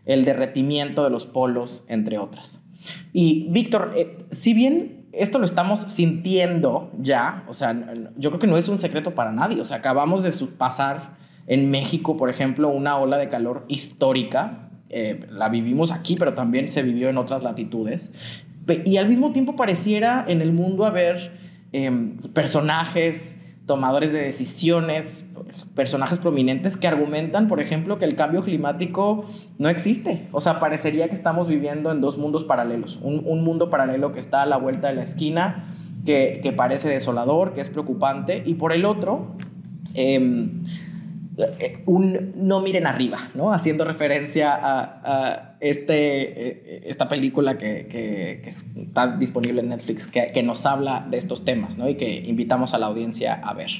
el 0.05 0.25
derretimiento 0.25 1.03
de 1.03 1.09
los 1.09 1.25
polos, 1.25 1.83
entre 1.87 2.19
otras. 2.19 2.62
Y 3.13 3.47
Víctor, 3.49 3.93
eh, 3.95 4.25
si 4.31 4.53
bien 4.53 5.03
esto 5.13 5.39
lo 5.39 5.45
estamos 5.45 5.81
sintiendo 5.91 6.91
ya, 6.99 7.43
o 7.47 7.53
sea, 7.53 7.75
yo 8.17 8.29
creo 8.31 8.39
que 8.39 8.47
no 8.47 8.57
es 8.57 8.67
un 8.67 8.79
secreto 8.79 9.13
para 9.13 9.31
nadie, 9.31 9.61
o 9.61 9.65
sea, 9.65 9.77
acabamos 9.77 10.23
de 10.23 10.31
pasar 10.57 11.17
en 11.45 11.69
México, 11.69 12.17
por 12.17 12.29
ejemplo, 12.29 12.69
una 12.69 12.97
ola 12.97 13.17
de 13.17 13.29
calor 13.29 13.65
histórica, 13.67 14.69
eh, 14.89 15.25
la 15.29 15.49
vivimos 15.49 15.91
aquí, 15.91 16.15
pero 16.17 16.33
también 16.33 16.67
se 16.67 16.81
vivió 16.81 17.09
en 17.09 17.17
otras 17.17 17.43
latitudes, 17.43 18.11
y 18.85 18.97
al 18.97 19.09
mismo 19.09 19.31
tiempo 19.33 19.55
pareciera 19.55 20.25
en 20.27 20.41
el 20.41 20.53
mundo 20.53 20.85
haber 20.85 21.31
em, 21.73 22.17
personajes, 22.33 23.21
tomadores 23.65 24.11
de 24.11 24.21
decisiones, 24.21 25.23
personajes 25.75 26.19
prominentes 26.19 26.75
que 26.75 26.87
argumentan, 26.87 27.47
por 27.47 27.59
ejemplo, 27.59 27.97
que 27.97 28.05
el 28.05 28.15
cambio 28.15 28.43
climático 28.43 29.25
no 29.57 29.69
existe. 29.69 30.27
O 30.31 30.41
sea, 30.41 30.59
parecería 30.59 31.07
que 31.07 31.15
estamos 31.15 31.47
viviendo 31.47 31.91
en 31.91 32.01
dos 32.01 32.17
mundos 32.17 32.43
paralelos. 32.43 32.99
Un, 33.01 33.43
mundo 33.43 33.69
paralelo 33.69 34.11
que 34.11 34.19
está 34.19 34.41
a 34.41 34.45
la 34.45 34.57
vuelta 34.57 34.89
de 34.89 34.95
la 34.95 35.03
esquina, 35.03 35.73
que, 36.05 36.53
parece 36.55 36.89
desolador, 36.89 37.53
que 37.53 37.61
es 37.61 37.69
preocupante, 37.69 38.43
y 38.45 38.55
por 38.55 38.73
el 38.73 38.83
otro, 38.83 39.35
em, 39.93 40.63
eh, 41.37 41.81
un 41.85 42.33
no 42.35 42.61
miren 42.61 42.85
arriba, 42.85 43.29
¿no? 43.33 43.53
Haciendo 43.53 43.85
referencia 43.85 44.53
a, 44.53 45.52
este, 45.63 46.49
eh, 46.49 46.81
esta 46.87 47.07
película 47.07 47.57
que, 47.57 48.49
está 48.75 49.15
disponible 49.15 49.61
en 49.61 49.69
Netflix, 49.69 50.07
que, 50.07 50.43
nos 50.43 50.65
habla 50.65 51.07
de 51.09 51.17
estos 51.17 51.45
temas, 51.45 51.77
¿no? 51.77 51.87
Y 51.87 51.95
que 51.95 52.19
invitamos 52.19 52.73
a 52.73 52.79
la 52.79 52.87
audiencia 52.87 53.35
a 53.35 53.53
ver. 53.53 53.71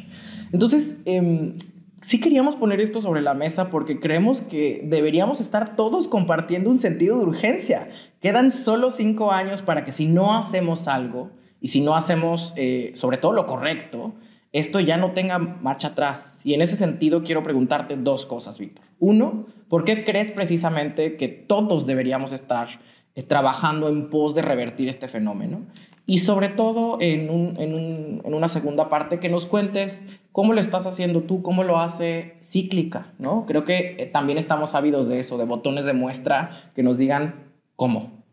Entonces, 0.54 0.96
em, 1.04 1.58
sí 2.02 2.22
queríamos 2.22 2.56
poner 2.56 2.80
esto 2.80 3.02
sobre 3.02 3.22
la 3.22 3.34
mesa 3.34 3.70
porque 3.70 4.00
creemos 4.00 4.42
que 4.42 4.82
deberíamos 4.86 5.42
estar 5.42 5.75
todos 5.75 6.08
compartiendo 6.08 6.70
un 6.70 6.80
sentido 6.80 7.18
de 7.18 7.25
urgencia. 7.25 7.90
Quedan 8.22 8.52
solo 8.52 8.90
cinco 8.90 9.34
años 9.34 9.62
para 9.62 9.84
que 9.84 9.92
si 9.92 10.08
no 10.08 10.38
hacemos 10.38 10.88
algo 10.88 11.32
y 11.60 11.68
si 11.68 11.82
no 11.82 11.98
hacemos 11.98 12.54
eh, 12.56 12.94
sobre 12.96 13.18
todo 13.18 13.34
lo 13.34 13.46
correcto, 13.46 14.13
esto 14.54 14.80
ya 14.80 14.96
no 14.96 15.12
tenga 15.12 15.38
marcha 15.38 15.90
atrás. 15.90 16.38
Y 16.46 16.54
en 16.54 16.62
ese 16.62 16.78
sentido 16.78 17.24
quiero 17.24 17.44
preguntarte 17.44 17.98
dos 17.98 18.25
cosas, 18.25 18.58
Víctor. 18.58 18.86
Uno, 19.00 19.48
¿por 19.70 19.84
qué 19.86 20.03
crees 20.05 20.32
precisamente 20.32 21.17
que 21.17 21.27
todos 21.27 21.86
deberíamos 21.86 22.32
estar 22.32 22.79
eh, 23.15 23.24
trabajando 23.24 23.89
en 23.89 24.10
pos 24.10 24.36
de 24.36 24.41
revertir 24.41 24.89
este 24.89 25.08
fenómeno? 25.08 25.65
Y 26.05 26.20
sobre 26.20 26.50
todo, 26.50 26.98
en, 27.00 27.29
una 27.29 28.48
segunda 28.50 28.89
parte, 28.89 29.20
que 29.20 29.29
nos 29.29 29.46
cuentes 29.46 30.03
cómo 30.34 30.51
lo 30.51 30.60
estás 30.60 30.86
haciendo 30.86 31.22
tú, 31.22 31.41
cómo 31.41 31.63
lo 31.63 31.79
hace 31.79 32.36
Cíclica, 32.43 33.13
¿no? 33.20 33.46
Creo 33.46 33.63
que 33.63 33.96
eh, 33.98 34.10
también 34.12 34.38
estamos 34.38 34.75
ávidos 34.75 35.08
de 35.08 35.20
eso, 35.20 35.38
de 35.38 35.46
botones 35.46 35.86
de 35.86 35.93
muestra 35.93 36.72
que 36.75 36.84
nos 36.84 36.98
digan 36.98 37.53
cómo. 37.77 38.24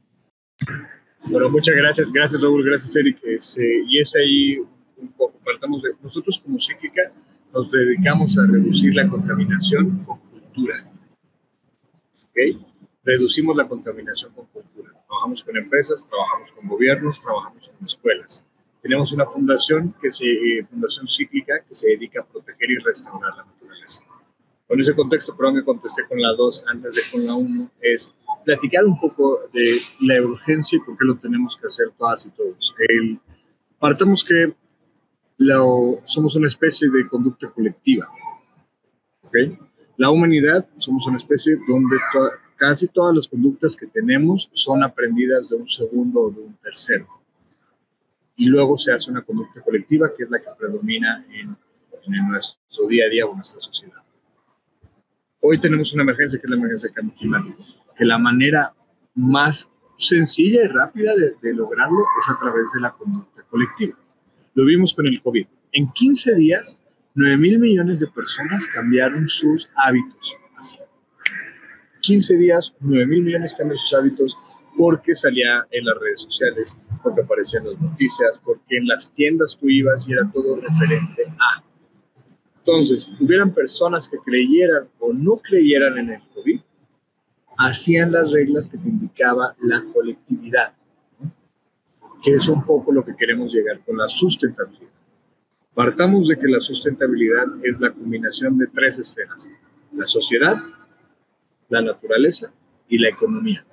Bueno, 1.27 1.49
muchas 1.51 1.77
gracias, 1.77 2.11
gracias 2.11 2.43
Raúl, 2.43 2.65
gracias 2.65 2.97
Eric. 2.97 3.19
Este, 3.23 3.85
y 3.89 4.01
es 4.01 4.17
ahí 4.17 4.57
un 4.97 5.09
poco, 5.17 5.35
partamos 5.45 5.83
de, 5.83 5.91
nosotros 6.03 6.41
como 6.45 6.59
Cíclica 6.59 7.03
nos 7.53 7.71
dedicamos 7.71 8.39
a 8.39 8.47
reducir 8.47 8.95
la 8.95 9.09
contaminación 9.09 10.05
con 10.05 10.19
cultura. 10.19 10.75
¿Ok? 12.41 12.67
Reducimos 13.05 13.57
la 13.57 13.67
contaminación 13.69 14.33
con 14.33 14.47
cultura 14.47 14.91
trabajamos 15.21 15.43
con 15.43 15.57
empresas, 15.57 16.09
trabajamos 16.09 16.53
con 16.53 16.69
gobiernos, 16.69 17.21
trabajamos 17.21 17.69
con 17.69 17.85
escuelas. 17.85 18.47
Tenemos 18.81 19.13
una 19.13 19.27
fundación, 19.27 19.95
que 20.01 20.11
se, 20.11 20.25
eh, 20.25 20.65
Fundación 20.71 21.07
Cíclica, 21.09 21.63
que 21.69 21.75
se 21.75 21.89
dedica 21.89 22.23
a 22.23 22.25
proteger 22.25 22.71
y 22.71 22.79
restaurar 22.79 23.37
la 23.37 23.45
naturaleza. 23.45 24.03
Con 24.67 24.81
ese 24.81 24.95
contexto, 24.95 25.37
perdón 25.37 25.57
que 25.57 25.65
contesté 25.65 26.07
con 26.09 26.21
la 26.23 26.33
2 26.35 26.65
antes 26.69 26.95
de 26.95 27.03
con 27.13 27.27
la 27.27 27.35
1, 27.35 27.71
es 27.83 28.15
platicar 28.45 28.85
un 28.87 28.99
poco 28.99 29.41
de 29.53 29.79
la 30.01 30.23
urgencia 30.23 30.77
y 30.77 30.81
por 30.81 30.97
qué 30.97 31.05
lo 31.05 31.17
tenemos 31.17 31.57
que 31.57 31.67
hacer 31.67 31.91
todas 31.99 32.25
y 32.25 32.31
todos. 32.31 32.75
El, 32.89 33.21
partamos 33.79 34.25
que 34.25 34.55
lo, 35.39 36.01
somos 36.05 36.37
una 36.37 36.47
especie 36.47 36.89
de 36.89 37.07
conducta 37.09 37.51
colectiva. 37.51 38.09
¿okay? 39.23 39.59
La 40.01 40.09
humanidad 40.09 40.67
somos 40.79 41.07
una 41.07 41.19
especie 41.19 41.59
donde 41.69 41.95
casi 42.57 42.89
todas 42.89 43.15
las 43.15 43.29
conductas 43.29 43.77
que 43.77 43.87
tenemos 43.87 44.49
son 44.55 44.83
aprendidas 44.83 45.51
de 45.51 45.57
un 45.57 45.69
segundo 45.69 46.21
o 46.23 46.31
de 46.31 46.41
un 46.41 46.55
tercero. 46.55 47.07
Y 48.35 48.47
luego 48.47 48.79
se 48.79 48.95
hace 48.95 49.11
una 49.11 49.21
conducta 49.21 49.61
colectiva 49.61 50.11
que 50.17 50.25
es 50.25 50.31
la 50.31 50.39
que 50.39 50.47
predomina 50.59 51.27
en, 51.29 51.55
en 52.15 52.29
nuestro 52.29 52.87
día 52.89 53.05
a 53.05 53.09
día 53.11 53.27
o 53.27 53.33
en 53.33 53.37
nuestra 53.37 53.61
sociedad. 53.61 54.01
Hoy 55.43 55.61
tenemos 55.61 55.93
una 55.93 56.05
emergencia 56.05 56.41
que 56.41 56.47
es 56.47 56.51
la 56.51 56.57
emergencia 56.57 56.87
del 56.87 56.95
cambio 56.95 57.17
climático, 57.19 57.63
que 57.95 58.05
la 58.07 58.17
manera 58.17 58.73
más 59.15 59.69
sencilla 59.99 60.65
y 60.65 60.69
rápida 60.69 61.15
de, 61.15 61.35
de, 61.43 61.55
lograrlo 61.55 62.01
es 62.19 62.31
a 62.31 62.39
través 62.39 62.73
de 62.73 62.81
la 62.81 62.93
conducta 62.93 63.43
colectiva. 63.51 63.99
Lo 64.55 64.65
vimos 64.65 64.95
con 64.95 65.07
el 65.07 65.21
COVID. 65.21 65.47
En 65.73 65.93
15 65.93 66.37
días, 66.37 66.80
9 67.15 67.37
mil 67.39 67.59
millones 67.59 68.01
de 68.01 68.07
personas 68.07 68.67
cambiaron 68.67 69.27
sus 69.27 69.69
hábitos. 69.77 70.37
Así. 70.57 70.79
15 72.03 72.37
días, 72.37 72.75
9 72.81 73.07
mil 73.07 73.23
millones 73.23 73.55
cambian 73.55 73.79
sus 73.79 73.95
hábitos 73.95 74.37
porque 74.77 75.15
salía 75.15 75.67
en 75.71 75.85
las 75.85 75.99
redes 75.99 76.23
sociales, 76.23 76.75
porque 77.03 77.23
aparecían 77.23 77.67
las 77.67 77.81
noticias, 77.81 78.41
porque 78.45 78.77
en 78.77 78.87
las 78.87 79.13
tiendas 79.13 79.57
tú 79.59 79.69
ibas 79.69 80.09
y 80.09 80.13
era 80.13 80.31
todo 80.33 80.57
referente 80.57 81.25
a. 81.39 81.63
Entonces, 82.59 83.11
hubieran 83.19 83.53
personas 83.53 84.09
que 84.09 84.19
creyeran 84.19 84.89
o 84.99 85.13
no 85.13 85.37
creyeran 85.37 85.99
en 85.99 86.11
el 86.11 86.23
COVID, 86.35 86.61
hacían 87.59 88.13
las 88.13 88.31
reglas 88.31 88.69
que 88.69 88.79
te 88.79 88.89
indicaba 88.89 89.55
la 89.61 89.83
colectividad, 89.93 90.73
que 92.23 92.35
es 92.35 92.49
un 92.49 92.65
poco 92.65 92.93
lo 92.93 93.05
que 93.05 93.17
queremos 93.17 93.53
llegar 93.53 93.81
con 93.81 93.97
la 93.97 94.09
sustentabilidad. 94.09 95.00
Partamos 95.81 96.29
de 96.29 96.39
que 96.39 96.47
la 96.47 96.61
sustentabilidad 96.61 97.47
es 97.63 97.81
la 97.81 97.91
combinación 97.91 98.59
de 98.59 98.67
tres 98.67 98.99
esferas, 98.99 99.49
la 99.95 100.05
sociedad, 100.05 100.63
la 101.71 101.81
naturaleza 101.81 102.53
y 102.87 102.99
la 102.99 103.09
economía. 103.09 103.65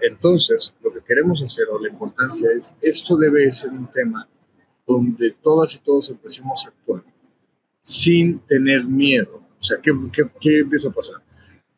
Entonces, 0.00 0.74
lo 0.82 0.90
que 0.90 1.02
queremos 1.06 1.42
hacer 1.42 1.66
o 1.70 1.78
la 1.78 1.90
importancia 1.90 2.50
es, 2.50 2.72
esto 2.80 3.18
debe 3.18 3.52
ser 3.52 3.72
un 3.72 3.90
tema 3.92 4.26
donde 4.86 5.32
todas 5.42 5.74
y 5.74 5.80
todos 5.80 6.08
empecemos 6.08 6.64
a 6.64 6.70
actuar 6.70 7.02
sin 7.82 8.38
tener 8.38 8.84
miedo. 8.84 9.42
O 9.60 9.62
sea, 9.62 9.76
¿qué, 9.82 9.90
empieza 10.60 10.88
a 10.88 10.92
pasar? 10.92 11.16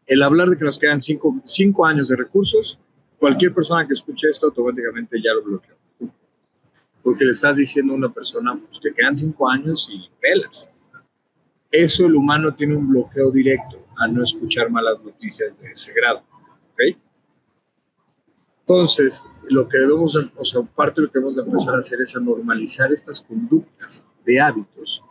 El 0.07 0.23
hablar 0.23 0.49
de 0.49 0.59
que 0.59 0.65
nos 0.65 0.79
quedan 0.79 1.03
cinco, 1.03 1.85
años 1.85 2.07
de 2.07 2.15
recursos, 2.15 2.79
cualquier 3.19 3.53
persona 3.53 3.85
que 3.85 3.95
escuche 3.95 4.29
esto 4.31 4.47
automáticamente 4.47 5.21
ya 5.21 5.35
lo 5.35 5.43
bloqueó. 5.43 5.78
Porque 7.09 7.25
le 7.25 7.31
estás 7.31 7.57
diciendo 7.57 7.93
a 7.95 7.97
una 7.97 8.13
persona, 8.13 8.59
pues 8.67 8.81
te 8.81 8.93
quedan 8.93 9.17
cinco 9.17 9.49
años 9.49 9.89
y 9.91 10.11
pelas 10.21 10.71
eso 11.71 12.07
el 12.07 12.15
humano 12.17 12.55
tiene 12.55 12.77
un 12.77 12.89
bloqueo 12.89 13.31
directo 13.31 13.87
a 13.97 14.09
no 14.09 14.23
escuchar 14.23 14.71
malas 14.71 15.03
noticias 15.03 15.59
de 15.61 15.73
ese 15.73 15.93
grado. 15.93 16.23
¿okay? 16.73 16.97
Entonces, 18.61 19.23
lo 19.49 19.69
que 19.69 19.79
debemos, 19.79 20.17
o 20.37 20.45
sea, 20.45 20.63
parte 20.63 21.01
de 21.01 21.07
lo 21.07 21.13
que 21.13 21.19
debemos 21.19 21.37
de 21.37 21.43
empezar 21.43 21.75
a 21.75 21.79
hacer 21.79 22.01
es 22.01 22.17
a 22.17 22.21
normalizar 22.21 22.93
estas 22.93 23.21
conductas 23.21 24.05
de 24.25 24.41
hábitos 24.41 25.03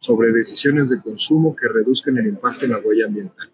sobre 0.00 0.32
decisiones 0.32 0.90
de 0.90 1.00
consumo 1.00 1.54
que 1.54 1.68
reduzcan 1.68 2.16
el 2.18 2.28
impacto 2.28 2.64
en 2.64 2.72
la 2.72 2.78
huella 2.78 3.06
ambiental. 3.06 3.50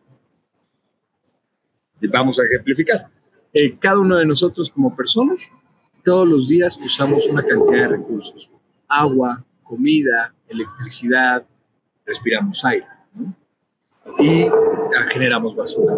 Y 2.00 2.06
vamos 2.06 2.38
a 2.38 2.44
ejemplificar. 2.44 3.08
Eh, 3.52 3.76
cada 3.78 3.98
uno 3.98 4.16
de 4.16 4.26
nosotros 4.26 4.70
como 4.70 4.94
personas, 4.94 5.50
todos 6.06 6.28
los 6.28 6.46
días 6.46 6.78
usamos 6.78 7.26
una 7.26 7.44
cantidad 7.44 7.82
de 7.82 7.88
recursos. 7.88 8.48
Agua, 8.86 9.44
comida, 9.64 10.32
electricidad, 10.48 11.44
respiramos 12.06 12.64
aire 12.64 12.86
y 14.20 14.46
generamos 15.12 15.56
basura. 15.56 15.96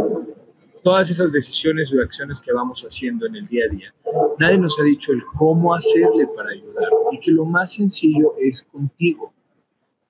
Todas 0.83 1.11
esas 1.11 1.31
decisiones 1.35 1.93
y 1.93 2.01
acciones 2.01 2.41
que 2.41 2.55
vamos 2.55 2.83
haciendo 2.85 3.27
en 3.27 3.37
el 3.37 3.47
día 3.49 3.67
a 3.67 3.69
día, 3.69 3.95
nadie 4.39 4.57
nos 4.57 4.81
ha 4.81 4.85
dicho 4.85 5.13
el 5.13 5.23
cómo 5.37 5.75
hacerle 5.75 6.27
para 6.35 6.53
ayudar 6.53 6.89
y 7.13 7.21
que 7.21 7.31
lo 7.31 7.45
más 7.45 7.75
sencillo 7.75 8.33
es 8.41 8.63
contigo. 8.63 9.35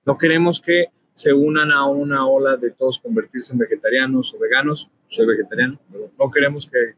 No 0.05 0.17
queremos 0.17 0.61
que 0.61 0.85
se 1.19 1.33
unan 1.33 1.69
a 1.73 1.85
una 1.85 2.25
ola 2.25 2.55
de 2.55 2.71
todos 2.71 2.97
convertirse 2.97 3.51
en 3.51 3.59
vegetarianos 3.59 4.33
o 4.33 4.39
veganos. 4.39 4.89
Soy 5.07 5.27
vegetariano, 5.27 5.77
pero 5.91 6.09
no 6.17 6.31
queremos 6.31 6.65
que, 6.65 6.95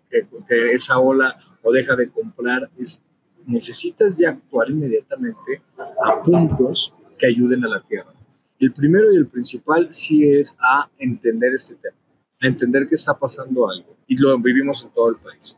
que, 0.48 0.72
esa 0.74 1.00
ola 1.00 1.40
o 1.64 1.72
deja 1.72 1.96
de 1.96 2.08
comprar. 2.08 2.70
Es, 2.78 3.02
necesitas 3.48 4.16
ya 4.18 4.30
actuar 4.30 4.70
inmediatamente 4.70 5.64
a 6.06 6.22
puntos 6.22 6.94
que 7.18 7.26
ayuden 7.26 7.66
a 7.66 7.70
la 7.70 7.82
tierra. 7.82 8.14
El 8.60 8.72
primero 8.74 9.12
y 9.12 9.16
el 9.16 9.26
principal 9.26 9.88
sí 9.90 10.30
es 10.30 10.56
a 10.60 10.88
entender 11.00 11.56
este 11.56 11.74
tema, 11.74 11.98
a 12.42 12.46
entender 12.46 12.88
que 12.88 12.94
está 12.94 13.18
pasando 13.18 13.68
algo 13.68 13.98
y 14.06 14.18
lo 14.18 14.38
vivimos 14.38 14.84
en 14.84 14.92
todo 14.92 15.10
el 15.10 15.16
país. 15.16 15.58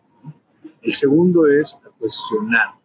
El 0.82 0.93
segundo 0.93 1.48
es 1.48 1.77
a 1.86 1.89
cuestionar, 2.00 2.75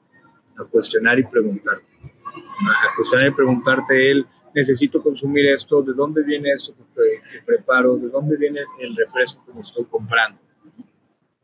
a 0.57 0.65
cuestionar 0.65 1.21
y 1.21 1.23
preguntarte. 1.23 1.87
A 2.35 2.97
cuestionar 2.97 3.29
y 3.29 3.35
preguntarte 3.35 4.11
él, 4.11 4.27
necesito 4.55 5.03
consumir 5.03 5.47
esto, 5.51 5.83
¿de 5.83 5.93
dónde 5.93 6.23
viene 6.23 6.51
esto 6.51 6.75
que, 6.95 7.41
preparo? 7.45 7.97
¿De 7.97 8.09
dónde 8.09 8.37
viene 8.37 8.61
el 8.81 8.97
refresco 8.97 9.45
que 9.47 9.53
me 9.53 9.61
estoy 9.61 9.85
comprando? 9.85 10.39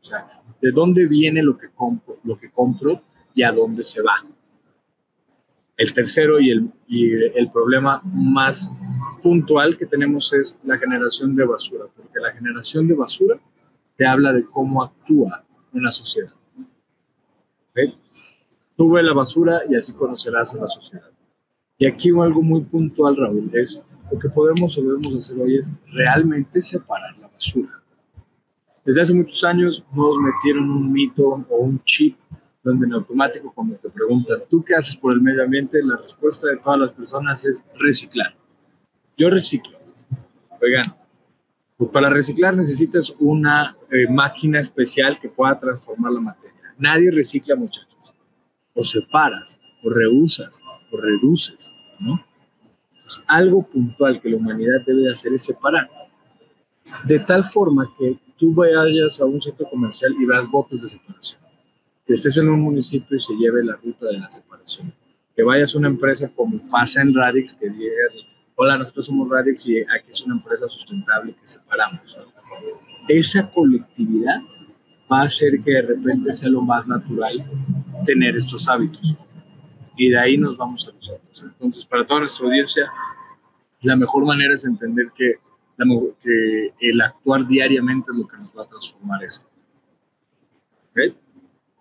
O 0.01 0.05
sea, 0.05 0.41
de 0.61 0.71
dónde 0.71 1.07
viene 1.07 1.41
lo 1.41 1.57
que 1.57 1.69
compro, 1.69 2.19
lo 2.23 2.37
que 2.37 2.51
compro 2.51 3.01
y 3.33 3.43
a 3.43 3.51
dónde 3.51 3.83
se 3.83 4.01
va. 4.01 4.25
El 5.77 5.93
tercero 5.93 6.39
y 6.39 6.51
el, 6.51 6.71
y 6.87 7.11
el 7.13 7.51
problema 7.51 8.01
más 8.03 8.71
puntual 9.21 9.77
que 9.77 9.85
tenemos 9.85 10.31
es 10.33 10.57
la 10.63 10.77
generación 10.77 11.35
de 11.35 11.45
basura, 11.45 11.85
porque 11.95 12.19
la 12.19 12.31
generación 12.31 12.87
de 12.87 12.93
basura 12.93 13.39
te 13.97 14.05
habla 14.05 14.31
de 14.31 14.45
cómo 14.45 14.83
actúa 14.83 15.43
una 15.73 15.91
sociedad. 15.91 16.33
Tú 18.77 18.91
ves 18.91 19.03
la 19.03 19.13
basura 19.13 19.61
y 19.69 19.75
así 19.75 19.93
conocerás 19.93 20.53
a 20.53 20.57
la 20.57 20.67
sociedad. 20.67 21.09
Y 21.77 21.85
aquí 21.85 22.09
algo 22.09 22.41
muy 22.41 22.61
puntual, 22.61 23.17
Raúl, 23.17 23.49
es 23.53 23.83
lo 24.11 24.19
que 24.19 24.29
podemos 24.29 24.77
o 24.77 24.81
debemos 24.81 25.15
hacer 25.15 25.39
hoy 25.41 25.57
es 25.57 25.71
realmente 25.91 26.61
separar 26.61 27.17
la 27.17 27.27
basura. 27.27 27.81
Desde 28.85 29.01
hace 29.01 29.13
muchos 29.13 29.43
años 29.43 29.83
nos 29.93 30.17
metieron 30.19 30.69
un 30.69 30.91
mito 30.91 31.43
o 31.49 31.57
un 31.57 31.83
chip 31.83 32.17
donde 32.63 32.85
en 32.85 32.93
automático 32.93 33.51
cuando 33.53 33.75
te 33.75 33.89
preguntan, 33.89 34.39
¿tú 34.49 34.63
qué 34.63 34.75
haces 34.75 34.95
por 34.95 35.13
el 35.13 35.21
medio 35.21 35.43
ambiente? 35.43 35.83
La 35.83 35.97
respuesta 35.97 36.47
de 36.47 36.57
todas 36.57 36.79
las 36.79 36.91
personas 36.91 37.45
es 37.45 37.61
reciclar. 37.77 38.35
Yo 39.17 39.29
reciclo. 39.29 39.77
Oigan, 40.61 40.95
pues 41.77 41.91
para 41.91 42.09
reciclar 42.09 42.55
necesitas 42.55 43.15
una 43.19 43.75
eh, 43.91 44.07
máquina 44.09 44.59
especial 44.59 45.19
que 45.19 45.29
pueda 45.29 45.59
transformar 45.59 46.13
la 46.13 46.21
materia. 46.21 46.73
Nadie 46.77 47.11
recicla, 47.11 47.55
muchachos. 47.55 48.13
O 48.73 48.83
separas, 48.83 49.59
o 49.83 49.89
reusas, 49.89 50.61
reduces, 50.97 51.71
¿no? 51.99 52.23
Algo 53.27 53.63
puntual 53.63 54.19
que 54.19 54.29
la 54.29 54.37
humanidad 54.37 54.81
debe 54.85 55.11
hacer 55.11 55.33
es 55.33 55.43
separar. 55.43 55.89
De 57.05 57.19
tal 57.19 57.43
forma 57.43 57.87
que 57.97 58.17
tú 58.37 58.53
vayas 58.53 59.19
a 59.19 59.25
un 59.25 59.41
centro 59.41 59.67
comercial 59.69 60.13
y 60.19 60.25
veas 60.25 60.49
botes 60.49 60.81
de 60.81 60.89
separación. 60.89 61.41
Que 62.05 62.13
estés 62.13 62.37
en 62.37 62.49
un 62.49 62.61
municipio 62.61 63.17
y 63.17 63.19
se 63.19 63.33
lleve 63.35 63.63
la 63.63 63.75
ruta 63.75 64.07
de 64.07 64.19
la 64.19 64.29
separación. 64.29 64.93
Que 65.35 65.43
vayas 65.43 65.75
a 65.75 65.79
una 65.79 65.87
empresa 65.87 66.31
como 66.35 66.59
pasa 66.69 67.01
en 67.01 67.13
Radix, 67.13 67.53
que 67.53 67.69
diga, 67.69 67.91
hola, 68.55 68.77
nosotros 68.77 69.07
somos 69.07 69.29
Radix 69.29 69.67
y 69.67 69.81
aquí 69.81 70.09
es 70.09 70.23
una 70.23 70.35
empresa 70.35 70.67
sustentable 70.67 71.33
que 71.33 71.47
separamos. 71.47 72.17
Esa 73.07 73.49
colectividad 73.51 74.41
va 75.11 75.21
a 75.21 75.25
hacer 75.25 75.61
que 75.63 75.71
de 75.71 75.81
repente 75.81 76.33
sea 76.33 76.49
lo 76.49 76.61
más 76.61 76.87
natural 76.87 77.45
tener 78.05 78.35
estos 78.35 78.67
hábitos. 78.67 79.15
Y 79.97 80.09
de 80.09 80.19
ahí 80.19 80.37
nos 80.37 80.57
vamos 80.57 80.87
a 80.87 80.93
nosotros. 80.93 81.43
Entonces, 81.43 81.85
para 81.85 82.05
toda 82.05 82.21
nuestra 82.21 82.45
audiencia, 82.45 82.91
la 83.81 83.95
mejor 83.95 84.25
manera 84.25 84.53
es 84.53 84.65
entender 84.65 85.11
que, 85.15 85.35
que 86.21 86.73
el 86.79 87.01
actuar 87.01 87.45
diariamente 87.47 88.11
es 88.11 88.17
lo 88.17 88.27
que 88.27 88.37
nos 88.37 88.57
va 88.57 88.63
a 88.63 88.67
transformar 88.67 89.23
eso. 89.23 89.45
¿Okay? 90.91 91.15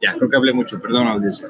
Ya, 0.02 0.14
creo 0.14 0.28
que 0.28 0.36
hablé 0.36 0.52
mucho, 0.52 0.80
perdón, 0.80 1.06
audiencia. 1.08 1.48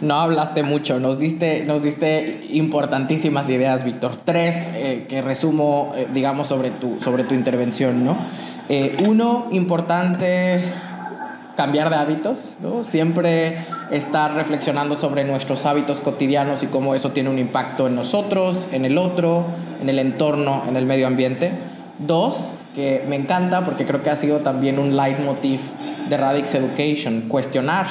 No 0.00 0.14
hablaste 0.14 0.62
mucho, 0.62 0.98
nos 0.98 1.18
diste, 1.18 1.64
nos 1.64 1.82
diste 1.82 2.46
importantísimas 2.52 3.48
ideas, 3.50 3.84
Víctor. 3.84 4.16
Tres 4.24 4.56
eh, 4.56 5.06
que 5.08 5.20
resumo, 5.20 5.92
eh, 5.94 6.08
digamos, 6.12 6.46
sobre 6.46 6.70
tu, 6.70 6.98
sobre 7.00 7.24
tu 7.24 7.34
intervención, 7.34 8.04
¿no? 8.04 8.16
Eh, 8.70 8.96
uno, 9.06 9.48
importante 9.50 10.72
cambiar 11.54 11.90
de 11.90 11.96
hábitos, 11.96 12.38
¿no? 12.62 12.84
Siempre 12.84 13.66
estar 13.90 14.34
reflexionando 14.34 14.96
sobre 14.96 15.24
nuestros 15.24 15.66
hábitos 15.66 16.00
cotidianos 16.00 16.62
y 16.62 16.66
cómo 16.66 16.94
eso 16.94 17.10
tiene 17.10 17.30
un 17.30 17.38
impacto 17.38 17.86
en 17.86 17.96
nosotros, 17.96 18.66
en 18.72 18.84
el 18.84 18.98
otro, 18.98 19.44
en 19.80 19.88
el 19.88 19.98
entorno, 19.98 20.62
en 20.68 20.76
el 20.76 20.86
medio 20.86 21.06
ambiente. 21.06 21.52
Dos, 21.98 22.36
que 22.74 23.04
me 23.08 23.16
encanta 23.16 23.64
porque 23.64 23.86
creo 23.86 24.02
que 24.02 24.10
ha 24.10 24.16
sido 24.16 24.38
también 24.38 24.78
un 24.78 24.96
leitmotiv 24.96 25.60
de 26.08 26.16
Radix 26.16 26.54
Education, 26.54 27.22
cuestionar 27.28 27.88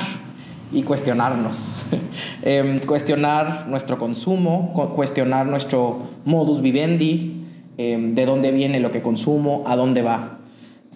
y 0.72 0.84
cuestionarnos. 0.84 1.60
eh, 2.44 2.82
cuestionar 2.86 3.68
nuestro 3.68 3.98
consumo, 3.98 4.74
cuestionar 4.96 5.48
nuestro 5.48 6.10
modus 6.26 6.62
vivendi, 6.62 7.46
eh, 7.78 7.98
de 7.98 8.26
dónde 8.26 8.52
viene 8.52 8.80
lo 8.80 8.92
que 8.92 9.02
consumo, 9.02 9.64
a 9.68 9.76
dónde 9.76 10.02
va. 10.02 10.40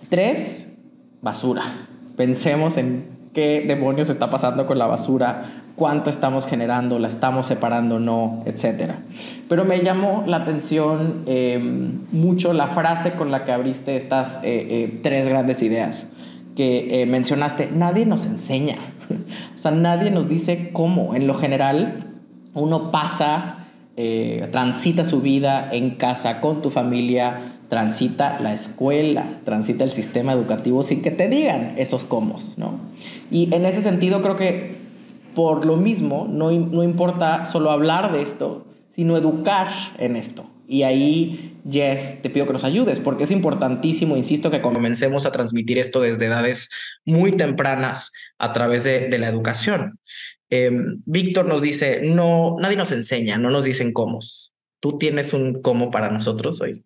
Tres, 0.09 0.67
basura. 1.21 1.87
Pensemos 2.15 2.77
en 2.77 3.12
qué 3.33 3.65
demonios 3.67 4.09
está 4.09 4.29
pasando 4.29 4.65
con 4.65 4.77
la 4.77 4.85
basura, 4.85 5.63
cuánto 5.75 6.09
estamos 6.09 6.45
generando, 6.45 6.99
la 6.99 7.07
estamos 7.07 7.47
separando, 7.47 7.99
no, 7.99 8.43
etc. 8.45 8.93
Pero 9.49 9.65
me 9.65 9.81
llamó 9.81 10.23
la 10.27 10.37
atención 10.37 11.23
eh, 11.25 11.59
mucho 12.11 12.53
la 12.53 12.67
frase 12.67 13.13
con 13.13 13.31
la 13.31 13.43
que 13.43 13.51
abriste 13.51 13.95
estas 13.95 14.35
eh, 14.43 14.67
eh, 14.69 14.99
tres 15.01 15.27
grandes 15.27 15.61
ideas 15.61 16.07
que 16.55 17.01
eh, 17.01 17.05
mencionaste. 17.05 17.69
Nadie 17.73 18.05
nos 18.05 18.25
enseña, 18.25 18.77
o 19.55 19.57
sea, 19.57 19.71
nadie 19.71 20.11
nos 20.11 20.29
dice 20.29 20.69
cómo. 20.71 21.15
En 21.15 21.25
lo 21.25 21.33
general, 21.33 22.05
uno 22.53 22.91
pasa, 22.91 23.57
transita 24.51 25.05
su 25.05 25.21
vida 25.21 25.69
en 25.71 25.91
casa 25.91 26.41
con 26.41 26.63
tu 26.63 26.71
familia, 26.71 27.52
transita 27.73 28.39
la 28.39 28.53
escuela, 28.53 29.41
transita 29.45 29.83
el 29.83 29.89
sistema 29.89 30.31
educativo 30.31 30.83
sin 30.83 31.01
que 31.01 31.09
te 31.09 31.27
digan 31.27 31.73
esos 31.79 32.05
cómo, 32.05 32.39
¿no? 32.55 32.79
Y 33.31 33.51
en 33.51 33.65
ese 33.65 33.81
sentido 33.81 34.21
creo 34.21 34.37
que 34.37 34.75
por 35.33 35.65
lo 35.65 35.75
mismo 35.75 36.27
no, 36.29 36.51
no 36.51 36.83
importa 36.83 37.47
solo 37.47 37.71
hablar 37.71 38.11
de 38.11 38.21
esto, 38.21 38.67
sino 38.95 39.17
educar 39.17 39.69
en 39.97 40.17
esto. 40.17 40.47
Y 40.67 40.83
ahí, 40.83 41.57
Jess, 41.67 42.21
te 42.21 42.29
pido 42.29 42.45
que 42.45 42.53
nos 42.53 42.63
ayudes, 42.63 42.99
porque 42.99 43.23
es 43.23 43.31
importantísimo, 43.31 44.17
insisto, 44.17 44.51
que 44.51 44.61
comencemos 44.61 45.25
a 45.25 45.31
transmitir 45.31 45.79
esto 45.79 45.99
desde 45.99 46.27
edades 46.27 46.69
muy 47.05 47.31
tempranas 47.31 48.11
a 48.37 48.53
través 48.53 48.83
de, 48.83 49.09
de 49.09 49.17
la 49.17 49.29
educación. 49.29 49.97
Eh, 50.51 50.69
Víctor 51.05 51.47
nos 51.47 51.63
dice, 51.63 52.01
no, 52.03 52.55
nadie 52.59 52.77
nos 52.77 52.91
enseña, 52.91 53.39
no 53.39 53.49
nos 53.49 53.65
dicen 53.65 53.93
cómo. 53.93 54.19
¿Tú 54.79 54.99
tienes 54.99 55.33
un 55.33 55.59
cómo 55.63 55.89
para 55.89 56.11
nosotros 56.11 56.61
hoy? 56.61 56.83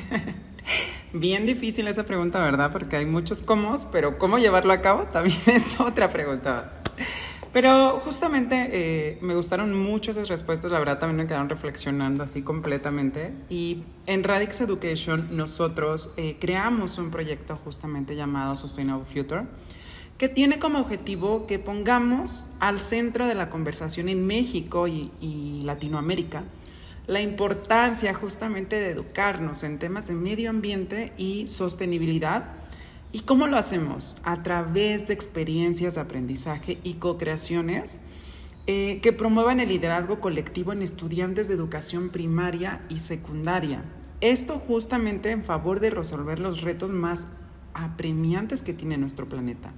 Bien 1.12 1.46
difícil 1.46 1.88
esa 1.88 2.04
pregunta, 2.04 2.40
¿verdad? 2.40 2.70
Porque 2.72 2.96
hay 2.96 3.06
muchos 3.06 3.42
cómo, 3.42 3.74
pero 3.90 4.18
cómo 4.18 4.38
llevarlo 4.38 4.72
a 4.72 4.80
cabo 4.80 5.04
también 5.04 5.38
es 5.46 5.78
otra 5.80 6.12
pregunta. 6.12 6.74
Pero 7.52 8.00
justamente 8.04 8.68
eh, 8.70 9.18
me 9.22 9.34
gustaron 9.34 9.76
mucho 9.76 10.12
esas 10.12 10.28
respuestas, 10.28 10.70
la 10.70 10.78
verdad 10.78 11.00
también 11.00 11.16
me 11.16 11.26
quedaron 11.26 11.48
reflexionando 11.48 12.22
así 12.22 12.42
completamente. 12.42 13.32
Y 13.48 13.82
en 14.06 14.22
Radix 14.22 14.60
Education 14.60 15.36
nosotros 15.36 16.12
eh, 16.16 16.36
creamos 16.40 16.96
un 16.98 17.10
proyecto 17.10 17.56
justamente 17.56 18.14
llamado 18.14 18.54
Sustainable 18.54 19.04
Future, 19.04 19.46
que 20.16 20.28
tiene 20.28 20.60
como 20.60 20.78
objetivo 20.78 21.48
que 21.48 21.58
pongamos 21.58 22.46
al 22.60 22.78
centro 22.78 23.26
de 23.26 23.34
la 23.34 23.50
conversación 23.50 24.08
en 24.08 24.24
México 24.28 24.86
y, 24.86 25.10
y 25.20 25.62
Latinoamérica 25.64 26.44
la 27.10 27.20
importancia 27.20 28.14
justamente 28.14 28.78
de 28.78 28.90
educarnos 28.90 29.64
en 29.64 29.80
temas 29.80 30.06
de 30.06 30.14
medio 30.14 30.48
ambiente 30.48 31.12
y 31.18 31.48
sostenibilidad. 31.48 32.52
¿Y 33.10 33.22
cómo 33.22 33.48
lo 33.48 33.56
hacemos? 33.56 34.16
A 34.22 34.44
través 34.44 35.08
de 35.08 35.14
experiencias 35.14 35.96
de 35.96 36.02
aprendizaje 36.02 36.78
y 36.84 36.94
co-creaciones 36.94 38.02
eh, 38.68 39.00
que 39.02 39.12
promuevan 39.12 39.58
el 39.58 39.70
liderazgo 39.70 40.20
colectivo 40.20 40.72
en 40.72 40.82
estudiantes 40.82 41.48
de 41.48 41.54
educación 41.54 42.10
primaria 42.10 42.80
y 42.88 43.00
secundaria. 43.00 43.82
Esto 44.20 44.62
justamente 44.64 45.32
en 45.32 45.42
favor 45.42 45.80
de 45.80 45.90
resolver 45.90 46.38
los 46.38 46.60
retos 46.60 46.90
más 46.90 47.26
apremiantes 47.74 48.62
que 48.62 48.72
tiene 48.72 48.98
nuestro 48.98 49.28
planeta. 49.28 49.72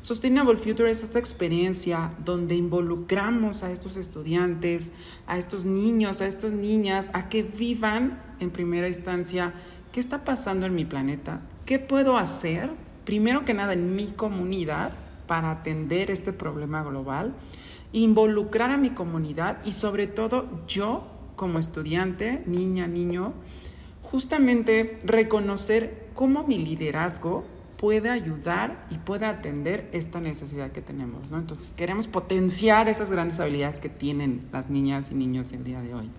Sustainable 0.00 0.56
Future 0.56 0.90
es 0.90 1.02
esta 1.02 1.18
experiencia 1.18 2.10
donde 2.24 2.54
involucramos 2.54 3.62
a 3.62 3.72
estos 3.72 3.96
estudiantes, 3.96 4.92
a 5.26 5.38
estos 5.38 5.64
niños, 5.64 6.20
a 6.20 6.26
estas 6.26 6.52
niñas, 6.52 7.10
a 7.12 7.28
que 7.28 7.42
vivan 7.42 8.22
en 8.38 8.50
primera 8.50 8.88
instancia 8.88 9.54
qué 9.92 10.00
está 10.00 10.24
pasando 10.24 10.66
en 10.66 10.74
mi 10.74 10.84
planeta, 10.84 11.40
qué 11.64 11.78
puedo 11.78 12.16
hacer, 12.16 12.70
primero 13.04 13.44
que 13.44 13.54
nada 13.54 13.72
en 13.72 13.96
mi 13.96 14.08
comunidad, 14.08 14.92
para 15.26 15.50
atender 15.50 16.10
este 16.10 16.32
problema 16.32 16.82
global, 16.82 17.34
involucrar 17.92 18.70
a 18.70 18.76
mi 18.76 18.90
comunidad 18.90 19.58
y 19.64 19.72
sobre 19.72 20.06
todo 20.06 20.46
yo 20.68 21.08
como 21.34 21.58
estudiante, 21.58 22.42
niña, 22.46 22.86
niño, 22.86 23.34
justamente 24.02 25.00
reconocer 25.04 26.08
cómo 26.14 26.46
mi 26.46 26.58
liderazgo 26.58 27.44
puede 27.76 28.10
ayudar 28.10 28.86
y 28.90 28.98
puede 28.98 29.26
atender 29.26 29.88
esta 29.92 30.20
necesidad 30.20 30.72
que 30.72 30.80
tenemos, 30.80 31.30
¿no? 31.30 31.38
Entonces 31.38 31.72
queremos 31.72 32.06
potenciar 32.06 32.88
esas 32.88 33.10
grandes 33.10 33.38
habilidades 33.40 33.78
que 33.78 33.88
tienen 33.88 34.48
las 34.52 34.70
niñas 34.70 35.10
y 35.10 35.14
niños 35.14 35.52
el 35.52 35.64
día 35.64 35.80
de 35.80 35.94
hoy. 35.94 36.10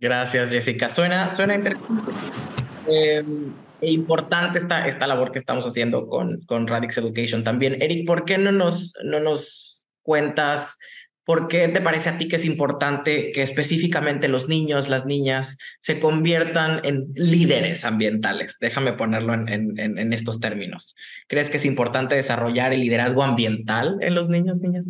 Gracias, 0.00 0.50
Jessica. 0.50 0.88
Suena, 0.88 1.30
suena 1.30 1.56
interesante. 1.56 2.12
Eh, 2.86 3.24
e 3.80 3.90
importante 3.92 4.58
esta, 4.58 4.86
esta 4.88 5.06
labor 5.06 5.30
que 5.30 5.38
estamos 5.38 5.66
haciendo 5.66 6.08
con, 6.08 6.40
con 6.42 6.66
Radix 6.66 6.98
Education 6.98 7.44
también. 7.44 7.80
Eric, 7.80 8.06
¿por 8.06 8.24
qué 8.24 8.38
no 8.38 8.52
nos, 8.52 8.94
no 9.04 9.20
nos 9.20 9.86
cuentas 10.02 10.78
¿por 11.28 11.46
qué 11.46 11.68
te 11.68 11.82
parece 11.82 12.08
a 12.08 12.16
ti 12.16 12.26
que 12.26 12.36
es 12.36 12.46
importante 12.46 13.32
que 13.32 13.42
específicamente 13.42 14.28
los 14.28 14.48
niños, 14.48 14.88
las 14.88 15.04
niñas, 15.04 15.58
se 15.78 16.00
conviertan 16.00 16.80
en 16.84 17.08
líderes 17.14 17.84
ambientales? 17.84 18.56
Déjame 18.62 18.94
ponerlo 18.94 19.34
en, 19.34 20.12
estos 20.14 20.40
términos. 20.40 20.96
¿Crees 21.26 21.50
que 21.50 21.58
es 21.58 21.66
importante 21.66 22.14
desarrollar 22.14 22.72
el 22.72 22.80
liderazgo 22.80 23.22
ambiental 23.22 23.98
en 24.00 24.14
los 24.14 24.30
niños, 24.30 24.60
niñas? 24.60 24.86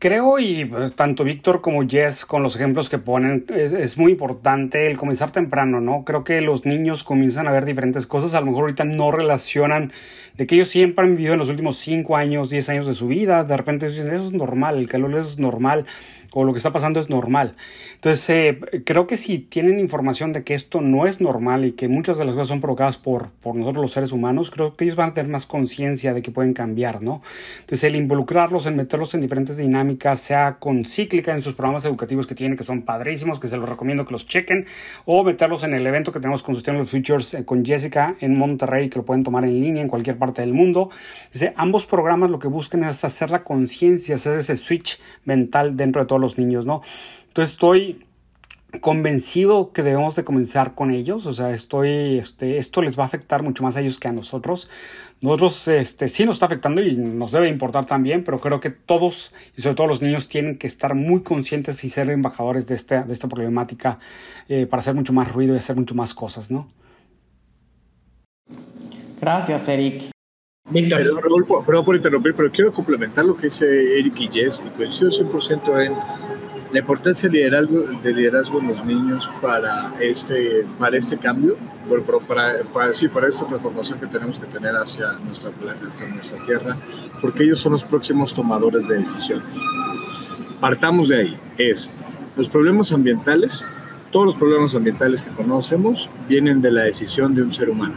Creo, 0.00 0.40
y 0.40 0.64
pues, 0.64 0.96
tanto 0.96 1.22
Víctor 1.22 1.60
como 1.60 1.88
Jess, 1.88 2.24
con 2.26 2.42
los 2.42 2.56
ejemplos 2.56 2.90
que 2.90 2.98
ponen, 2.98 3.46
es, 3.54 3.96
muy 3.96 4.10
importante 4.10 4.90
el 4.90 4.96
comenzar 4.96 5.30
temprano, 5.30 5.80
¿no? 5.80 6.04
Creo 6.04 6.24
que 6.24 6.40
los 6.40 6.66
niños 6.66 7.04
comienzan 7.04 7.46
a 7.46 7.52
ver 7.52 7.66
diferentes 7.66 8.04
cosas, 8.04 8.34
a 8.34 8.40
lo 8.40 8.46
mejor 8.46 8.62
ahorita 8.62 8.84
no 8.84 9.12
relacionan 9.12 9.92
de 10.36 10.46
que 10.46 10.54
ellos 10.54 10.68
siempre 10.68 11.04
han 11.04 11.16
vivido 11.16 11.34
en 11.34 11.38
los 11.38 11.48
últimos 11.48 11.76
5 11.78 12.16
años, 12.16 12.50
10 12.50 12.68
años 12.68 12.86
de 12.86 12.94
su 12.94 13.08
vida, 13.08 13.44
de 13.44 13.56
repente 13.56 13.88
dicen, 13.88 14.12
eso 14.12 14.26
es 14.26 14.32
normal, 14.32 14.78
el 14.78 14.88
calor 14.88 15.14
es 15.14 15.38
normal, 15.38 15.86
o 16.32 16.44
lo 16.44 16.52
que 16.52 16.58
está 16.58 16.72
pasando 16.72 17.00
es 17.00 17.08
normal. 17.08 17.56
Entonces, 17.94 18.30
eh, 18.30 18.60
creo 18.84 19.06
que 19.06 19.18
si 19.18 19.38
tienen 19.38 19.78
información 19.78 20.32
de 20.32 20.44
que 20.44 20.54
esto 20.54 20.80
no 20.80 21.06
es 21.06 21.20
normal 21.20 21.64
y 21.64 21.72
que 21.72 21.88
muchas 21.88 22.18
de 22.18 22.24
las 22.24 22.34
cosas 22.34 22.48
son 22.48 22.60
provocadas 22.60 22.96
por, 22.96 23.30
por 23.42 23.54
nosotros 23.54 23.82
los 23.82 23.92
seres 23.92 24.12
humanos, 24.12 24.50
creo 24.50 24.76
que 24.76 24.84
ellos 24.84 24.96
van 24.96 25.10
a 25.10 25.14
tener 25.14 25.30
más 25.30 25.46
conciencia 25.46 26.14
de 26.14 26.22
que 26.22 26.30
pueden 26.30 26.54
cambiar, 26.54 27.02
¿no? 27.02 27.22
Entonces, 27.60 27.84
el 27.84 27.96
involucrarlos, 27.96 28.66
en 28.66 28.76
meterlos 28.76 29.14
en 29.14 29.20
diferentes 29.20 29.56
dinámicas, 29.56 30.20
sea 30.20 30.56
con 30.58 30.84
cíclica 30.84 31.34
en 31.34 31.42
sus 31.42 31.54
programas 31.54 31.84
educativos 31.84 32.26
que 32.26 32.34
tienen, 32.34 32.56
que 32.56 32.64
son 32.64 32.82
padrísimos, 32.82 33.40
que 33.40 33.48
se 33.48 33.56
los 33.56 33.68
recomiendo 33.68 34.06
que 34.06 34.12
los 34.12 34.26
chequen, 34.26 34.66
o 35.04 35.24
meterlos 35.24 35.64
en 35.64 35.74
el 35.74 35.86
evento 35.86 36.12
que 36.12 36.20
tenemos 36.20 36.42
con 36.42 36.54
Sustainable 36.54 36.86
Futures 36.86 37.34
eh, 37.34 37.44
con 37.44 37.64
Jessica 37.64 38.16
en 38.20 38.36
Monterrey, 38.36 38.88
que 38.88 38.98
lo 38.98 39.04
pueden 39.04 39.24
tomar 39.24 39.44
en 39.44 39.60
línea 39.60 39.82
en 39.82 39.88
cualquier 39.88 40.16
parte 40.16 40.42
del 40.42 40.52
mundo. 40.52 40.90
Dice, 41.32 41.52
ambos 41.56 41.86
programas 41.86 42.30
lo 42.30 42.38
que 42.38 42.48
buscan 42.48 42.84
es 42.84 43.04
hacer 43.04 43.30
la 43.30 43.44
conciencia, 43.44 44.14
hacer 44.14 44.38
ese 44.38 44.56
switch 44.56 45.00
mental 45.24 45.76
dentro 45.76 46.00
de 46.02 46.06
los 46.20 46.38
niños, 46.38 46.66
¿no? 46.66 46.82
Entonces 47.28 47.52
estoy 47.52 48.06
convencido 48.80 49.72
que 49.72 49.82
debemos 49.82 50.14
de 50.14 50.24
comenzar 50.24 50.74
con 50.74 50.92
ellos, 50.92 51.26
o 51.26 51.32
sea, 51.32 51.52
estoy, 51.52 52.18
este, 52.18 52.58
esto 52.58 52.82
les 52.82 52.96
va 52.98 53.02
a 53.02 53.06
afectar 53.06 53.42
mucho 53.42 53.64
más 53.64 53.76
a 53.76 53.80
ellos 53.80 53.98
que 53.98 54.08
a 54.08 54.12
nosotros. 54.12 54.70
Nosotros, 55.20 55.68
este, 55.68 56.08
sí 56.08 56.24
nos 56.24 56.36
está 56.36 56.46
afectando 56.46 56.80
y 56.80 56.96
nos 56.96 57.32
debe 57.32 57.48
importar 57.48 57.84
también, 57.84 58.24
pero 58.24 58.40
creo 58.40 58.60
que 58.60 58.70
todos, 58.70 59.32
y 59.56 59.62
sobre 59.62 59.74
todo 59.74 59.86
los 59.88 60.00
niños, 60.00 60.28
tienen 60.28 60.56
que 60.56 60.66
estar 60.66 60.94
muy 60.94 61.22
conscientes 61.22 61.82
y 61.84 61.90
ser 61.90 62.08
embajadores 62.10 62.66
de 62.66 62.74
esta, 62.74 63.02
de 63.02 63.12
esta 63.12 63.28
problemática 63.28 63.98
eh, 64.48 64.66
para 64.66 64.80
hacer 64.80 64.94
mucho 64.94 65.12
más 65.12 65.30
ruido 65.30 65.54
y 65.54 65.58
hacer 65.58 65.76
mucho 65.76 65.94
más 65.94 66.14
cosas, 66.14 66.50
¿no? 66.50 66.68
Gracias, 69.20 69.68
Eric. 69.68 70.10
Víctor. 70.68 71.02
Perdón, 71.66 71.84
por 71.84 71.96
interrumpir, 71.96 72.34
pero 72.36 72.50
quiero 72.50 72.72
complementar 72.72 73.24
lo 73.24 73.36
que 73.36 73.44
dice 73.44 73.98
Eric 73.98 74.30
Jess 74.30 74.62
y 74.64 74.68
coincido 74.70 75.10
100% 75.10 75.86
en 75.86 75.94
la 76.72 76.78
importancia 76.78 77.28
del 77.28 77.38
liderazgo, 77.38 77.80
de 78.02 78.12
liderazgo 78.12 78.60
en 78.60 78.68
los 78.68 78.84
niños 78.84 79.28
para 79.42 79.92
este, 80.00 80.64
para 80.78 80.96
este 80.96 81.18
cambio, 81.18 81.56
para, 82.28 82.62
para, 82.72 82.94
sí, 82.94 83.08
para 83.08 83.26
esta 83.26 83.46
transformación 83.46 83.98
que 83.98 84.06
tenemos 84.06 84.38
que 84.38 84.46
tener 84.46 84.76
hacia 84.76 85.12
nuestra, 85.24 85.50
hacia 85.88 86.06
nuestra 86.08 86.44
tierra, 86.44 86.76
porque 87.20 87.42
ellos 87.42 87.58
son 87.58 87.72
los 87.72 87.82
próximos 87.82 88.32
tomadores 88.32 88.86
de 88.86 88.98
decisiones. 88.98 89.58
Partamos 90.60 91.08
de 91.08 91.16
ahí, 91.16 91.40
es 91.58 91.92
los 92.36 92.48
problemas 92.48 92.92
ambientales, 92.92 93.66
todos 94.12 94.26
los 94.26 94.36
problemas 94.36 94.76
ambientales 94.76 95.22
que 95.22 95.30
conocemos 95.30 96.08
vienen 96.28 96.62
de 96.62 96.70
la 96.70 96.82
decisión 96.82 97.34
de 97.34 97.42
un 97.42 97.52
ser 97.52 97.70
humano, 97.70 97.96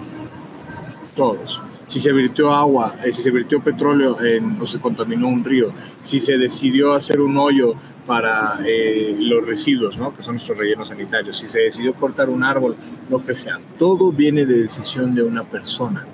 todos 1.15 1.61
si 1.93 1.99
se 1.99 2.11
vertió 2.11 2.51
agua, 2.51 2.95
eh, 3.03 3.11
si 3.11 3.21
se 3.21 3.29
vertió 3.29 3.61
petróleo 3.61 4.19
en, 4.19 4.59
o 4.59 4.65
se 4.65 4.79
contaminó 4.79 5.27
un 5.27 5.43
río, 5.43 5.71
si 6.01 6.19
se 6.19 6.39
decidió 6.39 6.95
hacer 6.95 7.21
un 7.21 7.37
hoyo 7.37 7.75
para 8.07 8.59
eh, 8.65 9.15
los 9.19 9.45
residuos, 9.45 9.95
¿no? 9.99 10.11
que 10.15 10.23
son 10.23 10.33
nuestros 10.33 10.57
rellenos 10.57 10.87
sanitarios, 10.87 11.37
si 11.37 11.47
se 11.47 11.59
decidió 11.59 11.93
cortar 11.93 12.29
un 12.29 12.43
árbol, 12.43 12.75
lo 13.11 13.23
que 13.23 13.35
sea, 13.35 13.59
todo 13.77 14.11
viene 14.11 14.43
de 14.43 14.61
decisión 14.61 15.13
de 15.13 15.21
una 15.21 15.43
persona. 15.43 16.07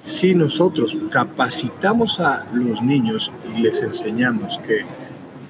Si 0.00 0.32
nosotros 0.32 0.96
capacitamos 1.10 2.20
a 2.20 2.46
los 2.52 2.82
niños 2.82 3.32
y 3.52 3.62
les 3.62 3.82
enseñamos 3.82 4.58
que 4.58 4.84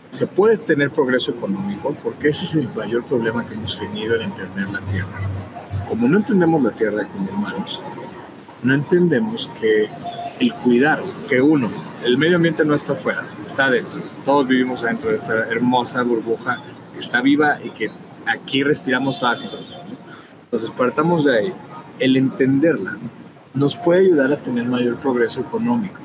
se 0.09 0.27
puede 0.27 0.57
tener 0.57 0.91
progreso 0.91 1.33
económico, 1.33 1.95
porque 2.03 2.29
ese 2.31 2.47
es 2.47 2.55
el 2.55 2.73
mayor 2.73 3.05
problema 3.05 3.47
que 3.47 3.57
hemos 3.57 3.79
tenido 3.79 4.15
en 4.15 4.23
entender 4.23 4.71
la 4.71 4.81
Tierra. 4.91 5.21
Como 5.87 6.09
no 6.09 6.17
entendemos 6.17 6.63
la 6.63 6.71
Tierra 6.71 7.07
como 7.09 7.31
humanos, 7.31 7.83
no 8.65 8.75
entendemos 8.75 9.51
que 9.61 9.89
el 10.41 10.53
cuidar, 10.55 10.99
que 11.29 11.41
uno, 11.41 11.71
el 12.03 12.19
medio 12.19 12.37
ambiente 12.37 12.65
no 12.65 12.75
está 12.75 12.95
afuera, 12.95 13.25
está 13.45 13.71
dentro. 13.71 14.01
Todos 14.25 14.49
vivimos 14.49 14.83
dentro 14.83 15.11
de 15.11 15.17
esta 15.17 15.35
hermosa 15.51 16.03
burbuja 16.03 16.61
que 16.93 16.99
está 16.99 17.21
viva 17.21 17.59
y 17.63 17.71
que 17.71 17.91
aquí 18.27 18.63
respiramos 18.63 19.21
todas 19.21 19.45
y 19.45 19.49
todos. 19.49 19.77
Entonces, 20.45 20.71
partamos 20.71 21.25
de 21.25 21.39
ahí. 21.39 21.53
El 21.99 22.17
entenderla 22.17 22.97
nos 23.53 23.77
puede 23.77 24.01
ayudar 24.01 24.33
a 24.33 24.39
tener 24.39 24.65
mayor 24.65 24.97
progreso 24.97 25.43
económico. 25.43 26.01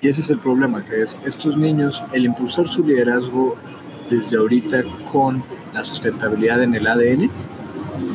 Y 0.00 0.08
ese 0.08 0.20
es 0.20 0.30
el 0.30 0.38
problema, 0.38 0.84
que 0.84 1.02
es 1.02 1.18
estos 1.24 1.56
niños, 1.56 2.02
el 2.12 2.24
impulsar 2.24 2.66
su 2.66 2.84
liderazgo 2.84 3.56
desde 4.10 4.36
ahorita 4.36 4.82
con 5.12 5.44
la 5.72 5.84
sustentabilidad 5.84 6.62
en 6.62 6.74
el 6.74 6.86
ADN, 6.86 7.30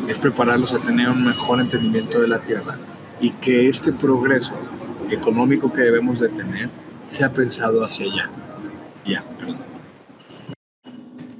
es 0.10 0.17
prepararlos 0.17 0.73
a 0.73 0.79
tener 0.79 1.10
un 1.10 1.23
mejor 1.23 1.62
entendimiento 1.62 2.19
de 2.19 2.27
la 2.27 2.39
Tierra 2.39 2.77
y 3.19 3.32
que 3.32 3.69
este 3.69 3.91
progreso 3.93 4.54
económico 5.10 5.71
que 5.71 5.82
debemos 5.82 6.19
de 6.19 6.30
tener 6.30 6.69
sea 7.08 7.32
pensado 7.32 7.84
hacia 7.84 8.06
allá. 8.06 8.30
Ya, 9.06 9.23
perdón. 9.38 9.75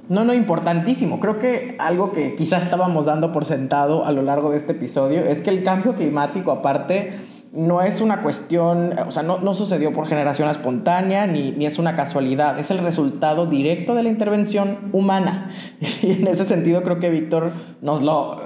No, 0.08 0.24
no, 0.24 0.32
importantísimo. 0.32 1.18
Creo 1.18 1.40
que 1.40 1.74
algo 1.80 2.12
que 2.12 2.36
quizás 2.36 2.62
estábamos 2.62 3.06
dando 3.06 3.32
por 3.32 3.44
sentado 3.44 4.04
a 4.04 4.12
lo 4.12 4.22
largo 4.22 4.52
de 4.52 4.58
este 4.58 4.72
episodio 4.72 5.20
es 5.20 5.40
que 5.42 5.50
el 5.50 5.64
cambio 5.64 5.96
climático, 5.96 6.52
aparte, 6.52 7.18
no 7.52 7.80
es 7.82 8.00
una 8.00 8.22
cuestión, 8.22 8.96
o 8.98 9.10
sea, 9.10 9.22
no, 9.22 9.38
no 9.38 9.54
sucedió 9.54 9.92
por 9.92 10.06
generación 10.06 10.48
espontánea 10.48 11.26
ni, 11.26 11.52
ni, 11.52 11.66
es 11.66 11.78
una 11.78 11.96
casualidad, 11.96 12.58
es 12.58 12.70
el 12.70 12.78
resultado 12.78 13.46
directo 13.46 13.94
de 13.94 14.02
la 14.04 14.08
intervención 14.08 14.90
humana. 14.92 15.50
Y 16.02 16.12
en 16.12 16.26
ese 16.28 16.44
sentido 16.44 16.82
creo 16.82 17.00
que 17.00 17.10
Víctor 17.10 17.52
nos 17.80 18.02
lo, 18.02 18.40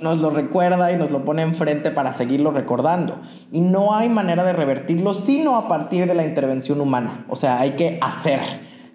nos 0.00 0.18
lo 0.18 0.30
recuerda 0.30 0.92
y 0.92 0.96
nos 0.96 1.10
lo 1.10 1.24
pone 1.24 1.42
enfrente 1.42 1.90
para 1.90 2.12
seguirlo 2.12 2.50
recordando. 2.50 3.16
Y 3.52 3.60
no 3.60 3.94
hay 3.94 4.08
manera 4.08 4.44
de 4.44 4.52
revertirlo 4.52 5.14
sino 5.14 5.56
a 5.56 5.68
partir 5.68 6.06
de 6.06 6.14
la 6.14 6.24
intervención 6.24 6.80
humana. 6.80 7.24
O 7.28 7.36
sea, 7.36 7.60
hay 7.60 7.72
que 7.72 7.98
hacer 8.00 8.40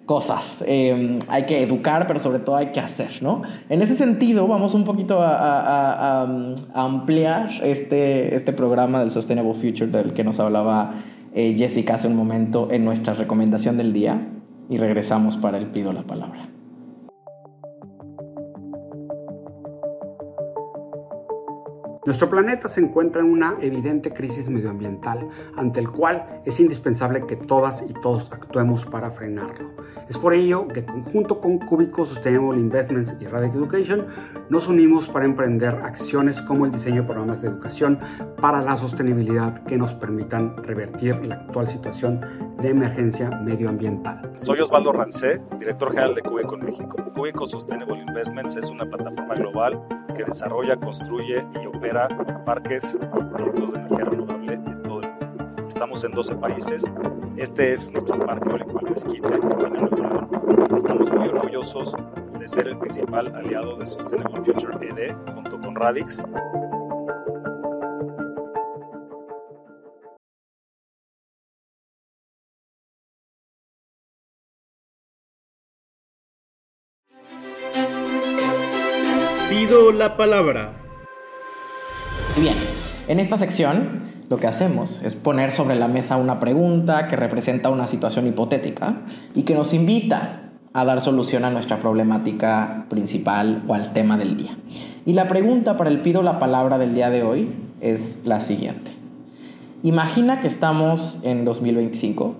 cosas, 0.06 0.62
em, 0.66 1.18
hay 1.28 1.46
que 1.46 1.62
educar, 1.62 2.06
pero 2.06 2.20
sobre 2.20 2.38
todo 2.38 2.56
hay 2.56 2.68
que 2.68 2.78
hacer, 2.78 3.22
¿no? 3.22 3.42
En 3.68 3.82
ese 3.82 3.96
sentido, 3.96 4.46
vamos 4.46 4.72
un 4.72 4.84
poquito 4.84 5.18
a, 5.20 6.28
ampliar 6.74 7.50
este, 7.62 8.34
este 8.34 8.52
programa 8.52 9.00
del 9.00 9.10
Sustainable 9.10 9.54
Future 9.54 9.88
del 9.88 10.12
que 10.14 10.22
nos 10.22 10.38
hablaba 10.38 10.94
eh, 11.34 11.54
Jessica 11.58 11.96
hace 11.96 12.06
un 12.06 12.16
momento 12.16 12.68
en 12.70 12.84
nuestra 12.84 13.14
recomendación 13.14 13.76
del 13.76 13.92
día 13.92 14.28
y 14.70 14.78
regresamos 14.78 15.36
para 15.36 15.58
el 15.58 15.66
pido 15.66 15.92
la 15.92 16.02
palabra. 16.02 16.55
Nuestro 22.06 22.30
planeta 22.30 22.68
se 22.68 22.80
encuentra 22.80 23.20
en 23.20 23.26
una 23.26 23.56
evidente 23.60 24.12
crisis 24.14 24.48
medioambiental, 24.48 25.28
ante 25.56 25.80
el 25.80 25.90
cual 25.90 26.40
es 26.44 26.60
indispensable 26.60 27.26
que 27.26 27.34
todas 27.34 27.82
y 27.82 27.92
todos 27.94 28.30
actuemos 28.30 28.86
para 28.86 29.10
frenarlo. 29.10 29.70
Es 30.08 30.16
por 30.16 30.32
ello 30.32 30.68
que 30.68 30.84
conjunto 30.84 31.40
con 31.40 31.58
Cubico 31.58 32.04
Sustainable 32.04 32.60
Investments 32.60 33.16
y 33.18 33.26
Radic 33.26 33.56
Education 33.56 34.06
nos 34.48 34.68
unimos 34.68 35.08
para 35.08 35.24
emprender 35.24 35.74
acciones 35.82 36.40
como 36.42 36.64
el 36.64 36.70
diseño 36.70 37.02
de 37.02 37.08
programas 37.08 37.42
de 37.42 37.48
educación 37.48 37.98
para 38.40 38.62
la 38.62 38.76
sostenibilidad 38.76 39.64
que 39.64 39.76
nos 39.76 39.92
permitan 39.92 40.56
revertir 40.58 41.26
la 41.26 41.34
actual 41.34 41.68
situación 41.68 42.20
de 42.62 42.68
emergencia 42.70 43.30
medioambiental. 43.42 44.30
Soy 44.34 44.60
Osvaldo 44.60 44.92
Rancé, 44.92 45.40
director 45.58 45.90
general 45.90 46.14
de 46.14 46.22
Cubico 46.22 46.54
en 46.54 46.66
México. 46.66 46.96
Cubico 47.12 47.46
Sustainable 47.46 48.00
Investments 48.00 48.54
es 48.54 48.70
una 48.70 48.86
plataforma 48.86 49.34
global 49.34 49.82
que 50.14 50.24
desarrolla, 50.24 50.76
construye 50.76 51.44
y 51.62 51.66
opera 51.66 51.95
parques 52.44 52.98
y 53.02 53.24
proyectos 53.24 53.72
de 53.72 53.78
energía 53.78 54.04
renovable 54.04 54.52
en 54.54 54.82
todo 54.82 55.00
el 55.00 55.08
mundo. 55.08 55.66
Estamos 55.66 56.04
en 56.04 56.12
12 56.12 56.36
países. 56.36 56.84
Este 57.36 57.72
es 57.72 57.90
nuestro 57.90 58.18
parque 58.24 58.50
eólico 58.50 58.80
El 58.80 58.90
Mezquite, 58.92 59.34
en 59.34 60.76
Estamos 60.76 61.10
muy 61.10 61.28
orgullosos 61.28 61.96
de 62.38 62.48
ser 62.48 62.68
el 62.68 62.78
principal 62.78 63.34
aliado 63.34 63.76
de 63.76 63.86
Sustainable 63.86 64.40
Future 64.42 64.76
ED 64.86 65.14
junto 65.34 65.58
con 65.58 65.74
Radix. 65.74 66.22
Pido 79.48 79.92
la 79.92 80.16
palabra. 80.16 80.85
Bien, 82.38 82.54
en 83.08 83.18
esta 83.18 83.38
sección 83.38 84.02
lo 84.28 84.36
que 84.36 84.46
hacemos 84.46 85.00
es 85.02 85.14
poner 85.14 85.52
sobre 85.52 85.74
la 85.74 85.88
mesa 85.88 86.18
una 86.18 86.38
pregunta 86.38 87.08
que 87.08 87.16
representa 87.16 87.70
una 87.70 87.88
situación 87.88 88.26
hipotética 88.26 88.98
y 89.34 89.44
que 89.44 89.54
nos 89.54 89.72
invita 89.72 90.50
a 90.74 90.84
dar 90.84 91.00
solución 91.00 91.46
a 91.46 91.50
nuestra 91.50 91.80
problemática 91.80 92.84
principal 92.90 93.62
o 93.66 93.72
al 93.72 93.94
tema 93.94 94.18
del 94.18 94.36
día. 94.36 94.58
Y 95.06 95.14
la 95.14 95.28
pregunta 95.28 95.78
para 95.78 95.88
el 95.88 96.02
pido 96.02 96.22
la 96.22 96.38
palabra 96.38 96.76
del 96.76 96.94
día 96.94 97.08
de 97.08 97.22
hoy 97.22 97.48
es 97.80 98.00
la 98.22 98.42
siguiente. 98.42 98.90
Imagina 99.82 100.42
que 100.42 100.48
estamos 100.48 101.18
en 101.22 101.46
2025 101.46 102.34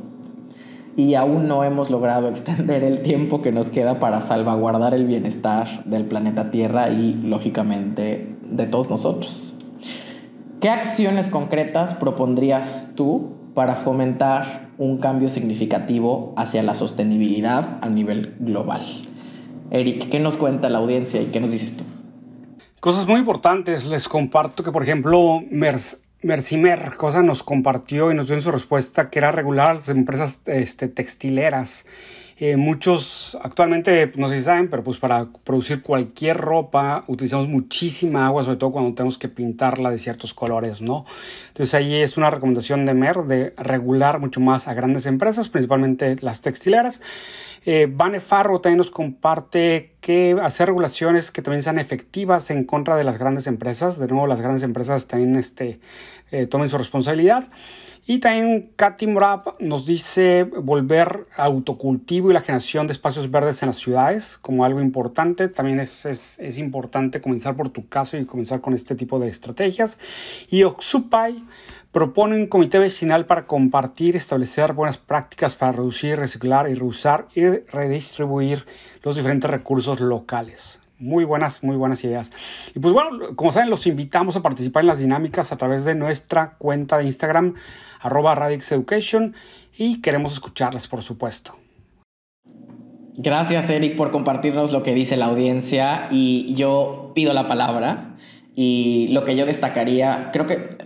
y 0.99 1.15
aún 1.15 1.49
no 1.49 1.65
hemos 1.65 1.89
logrado 1.89 2.29
extender 2.29 2.85
el 2.85 3.03
tiempo 3.03 3.41
que 3.41 3.51
nos 3.51 3.71
queda 3.71 3.99
para 3.99 4.21
salvaguardar 4.21 4.93
el 4.93 5.07
bienestar 5.07 5.85
del 5.85 6.05
planeta 6.05 6.51
Tierra 6.51 6.91
y, 6.91 7.15
lógicamente, 7.15 8.37
de 8.43 8.67
todos 8.67 8.91
nosotros. 8.91 9.56
¿Qué 10.61 10.71
acciones 10.71 11.29
concretas 11.29 11.93
propondrías 11.95 12.87
tú 12.95 13.37
para 13.55 13.77
fomentar 13.77 14.71
un 14.79 14.99
cambio 14.99 15.29
significativo 15.29 16.33
hacia 16.37 16.63
la 16.63 16.75
sostenibilidad 16.75 17.79
a 17.83 17.89
nivel 17.91 18.35
global? 18.41 18.87
Eric, 19.71 20.09
¿qué 20.09 20.19
nos 20.19 20.39
cuenta 20.39 20.71
la 20.71 20.79
audiencia 20.79 21.21
y 21.21 21.27
qué 21.27 21.41
nos 21.41 21.51
dices 21.51 21.77
tú? 21.77 21.85
Cosas 22.81 23.07
muy 23.07 23.19
importantes. 23.19 23.85
Les 23.85 24.09
comparto 24.09 24.63
que, 24.63 24.73
por 24.73 24.83
ejemplo, 24.83 25.43
Mercimer 26.23 26.97
Cosa 26.97 27.23
nos 27.23 27.43
compartió 27.43 28.11
y 28.11 28.15
nos 28.15 28.27
dio 28.27 28.37
en 28.37 28.43
su 28.43 28.51
respuesta 28.51 29.11
que 29.11 29.19
era 29.19 29.33
regular 29.33 29.77
las 29.77 29.91
empresas 29.91 30.41
este, 30.47 30.89
textileras 30.89 31.85
eh, 32.39 32.57
muchos 32.57 33.37
actualmente, 33.41 34.13
no 34.17 34.29
sé 34.29 34.39
si 34.39 34.45
saben, 34.45 34.69
pero 34.69 34.85
pues 34.85 34.99
para 34.99 35.29
producir 35.45 35.81
cualquier 35.81 36.37
ropa 36.37 37.05
utilizamos 37.07 37.49
muchísima 37.49 38.27
agua, 38.27 38.45
sobre 38.45 38.59
todo 38.59 38.73
cuando 38.73 38.95
tenemos 38.95 39.17
que 39.17 39.29
pintarla 39.29 39.91
de 39.91 39.99
ciertos 39.99 40.35
colores, 40.35 40.83
¿no? 40.83 41.07
Entonces 41.49 41.75
ahí 41.75 41.95
es 41.95 42.19
una 42.19 42.31
recomendación 42.31 42.85
de 42.85 42.93
MER 42.93 43.23
de 43.25 43.55
regular 43.57 44.21
mucho 44.21 44.41
más 44.41 44.69
a 44.69 44.75
grandes 44.75 45.07
empresas, 45.07 45.49
principalmente 45.49 46.17
las 46.21 46.43
textileras. 46.43 47.01
Eh, 47.65 47.89
Bane 47.91 48.21
Farro 48.21 48.61
también 48.61 48.79
nos 48.79 48.91
comparte 48.91 49.97
que 50.01 50.37
hacer 50.41 50.67
regulaciones 50.67 51.33
que 51.33 51.43
también 51.43 51.65
sean 51.65 51.79
efectivas 51.79 52.51
en 52.51 52.65
contra 52.65 52.97
de 52.97 53.03
las 53.03 53.19
grandes 53.19 53.47
empresas. 53.49 53.99
De 53.99 54.07
nuevo, 54.07 54.27
las 54.27 54.41
grandes 54.41 54.63
empresas 54.63 55.09
también 55.09 55.37
este, 55.37 55.81
eh, 56.31 56.47
tomen 56.47 56.69
su 56.69 56.79
responsabilidad. 56.79 57.49
Y 58.09 58.21
también 58.21 58.71
Katy 58.77 59.09
nos 59.59 59.85
dice 59.85 60.45
volver 60.45 61.27
autocultivo 61.37 62.31
y 62.31 62.35
la 62.35 62.41
generación 62.41 62.87
de 62.87 62.93
espacios 62.93 63.33
verdes 63.33 63.63
en 63.65 63.67
las 63.67 63.79
ciudades 63.79 64.39
como 64.41 64.65
algo 64.65 64.81
importante. 64.81 65.49
También 65.49 65.81
es, 65.81 66.07
es, 66.07 66.39
es 66.39 66.59
importante 66.59 67.21
comenzar 67.21 67.57
por 67.57 67.71
tu 67.71 67.89
casa 67.89 68.17
y 68.17 68.25
comenzar 68.25 68.61
con 68.61 68.75
este 68.75 68.95
tipo 68.95 69.19
de 69.19 69.29
estrategias. 69.29 69.99
Y 70.49 70.63
Oxupay 70.63 71.43
propone 71.91 72.37
un 72.37 72.47
comité 72.47 72.79
vecinal 72.79 73.27
para 73.27 73.49
compartir, 73.49 74.15
establecer 74.15 74.73
buenas 74.73 74.99
prácticas 74.99 75.57
para 75.57 75.73
reducir, 75.73 76.17
reciclar 76.17 76.71
y 76.71 76.75
reusar 76.75 77.27
y 77.35 77.45
redistribuir 77.45 78.67
los 79.03 79.17
diferentes 79.17 79.51
recursos 79.51 79.99
locales. 79.99 80.81
Muy 80.99 81.25
buenas, 81.25 81.63
muy 81.63 81.77
buenas 81.77 82.03
ideas. 82.05 82.33
Y 82.75 82.79
pues 82.79 82.95
bueno, 82.95 83.37
como 83.37 83.51
saben, 83.51 83.69
los 83.69 83.87
invitamos 83.87 84.37
a 84.37 84.43
participar 84.43 84.83
en 84.83 84.87
las 84.87 84.99
dinámicas 84.99 85.53
a 85.53 85.57
través 85.57 85.85
de 85.85 85.95
nuestra 85.95 86.57
cuenta 86.57 86.99
de 86.99 87.05
Instagram 87.05 87.55
arroba 88.01 88.35
Radix 88.35 88.73
Education 88.73 89.35
y 89.77 90.01
queremos 90.01 90.33
escucharles, 90.33 90.89
por 90.89 91.03
supuesto. 91.03 91.57
Gracias, 93.19 93.69
Eric, 93.71 93.97
por 93.97 94.11
compartirnos 94.11 94.73
lo 94.73 94.83
que 94.83 94.95
dice 94.95 95.17
la 95.17 95.27
audiencia 95.27 96.09
y 96.11 96.55
yo 96.55 97.13
pido 97.15 97.33
la 97.33 97.49
palabra 97.49 98.17
y 98.55 99.09
lo 99.09 99.25
que 99.25 99.37
yo 99.37 99.47
destacaría, 99.47 100.31
creo 100.33 100.47
que 100.47 100.79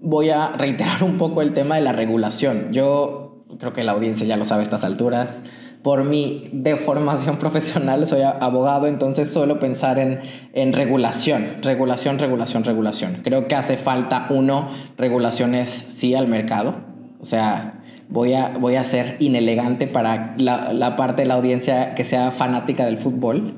voy 0.00 0.30
a 0.30 0.48
reiterar 0.52 1.02
un 1.02 1.18
poco 1.18 1.42
el 1.42 1.54
tema 1.54 1.76
de 1.76 1.80
la 1.80 1.92
regulación. 1.92 2.72
Yo 2.72 3.44
creo 3.58 3.72
que 3.72 3.82
la 3.82 3.92
audiencia 3.92 4.26
ya 4.26 4.36
lo 4.36 4.44
sabe 4.44 4.60
a 4.60 4.64
estas 4.64 4.84
alturas. 4.84 5.42
Por 5.84 6.02
mi 6.02 6.48
deformación 6.52 7.36
profesional 7.44 8.08
soy 8.08 8.22
abogado, 8.22 8.88
entonces 8.88 9.32
suelo 9.32 9.60
pensar 9.60 10.00
en, 10.00 10.22
en 10.52 10.72
regulación, 10.72 11.58
regulación, 11.62 12.18
regulación, 12.18 12.64
regulación. 12.64 13.20
Creo 13.22 13.46
que 13.46 13.54
hace 13.54 13.76
falta, 13.76 14.26
uno, 14.30 14.70
regulaciones 14.96 15.86
sí 15.90 16.16
al 16.16 16.26
mercado, 16.26 16.74
o 17.20 17.26
sea, 17.26 17.82
voy 18.08 18.34
a, 18.34 18.56
voy 18.58 18.76
a 18.76 18.84
ser 18.84 19.16
inelegante 19.20 19.86
para 19.86 20.34
la, 20.38 20.72
la, 20.72 20.96
parte 20.96 21.22
de 21.22 21.28
la 21.28 21.34
audiencia 21.34 21.94
que 21.94 22.04
sea 22.04 22.32
fanática 22.32 22.86
del 22.86 22.98
fútbol, 22.98 23.54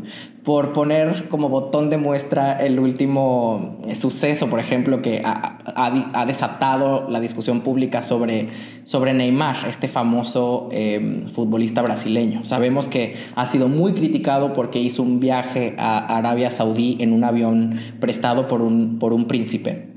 por 0.46 0.72
poner 0.72 1.28
como 1.28 1.48
botón 1.48 1.90
de 1.90 1.96
muestra 1.96 2.64
el 2.64 2.78
último 2.78 3.80
eh, 3.84 3.96
suceso, 3.96 4.48
por 4.48 4.60
ejemplo, 4.60 5.02
que 5.02 5.20
ha, 5.24 5.58
ha, 5.74 6.24
desatado 6.24 7.10
la 7.10 7.18
discusión 7.18 7.62
pública 7.62 8.02
sobre, 8.02 8.50
sobre 8.84 9.12
Neymar, 9.12 9.66
este 9.66 9.88
famoso 9.88 10.68
eh, 10.70 11.26
futbolista 11.34 11.82
brasileño. 11.82 12.44
Sabemos 12.44 12.86
que 12.86 13.16
ha 13.34 13.46
sido 13.46 13.66
muy 13.66 13.94
criticado 13.94 14.52
porque 14.52 14.78
hizo 14.78 15.02
un 15.02 15.18
viaje 15.18 15.74
a 15.78 16.16
Arabia 16.16 16.52
Saudí 16.52 16.96
en 17.00 17.12
un 17.12 17.24
avión 17.24 17.80
prestado 17.98 18.46
por 18.46 18.62
un, 18.62 19.00
por 19.00 19.12
un 19.12 19.26
príncipe 19.26 19.95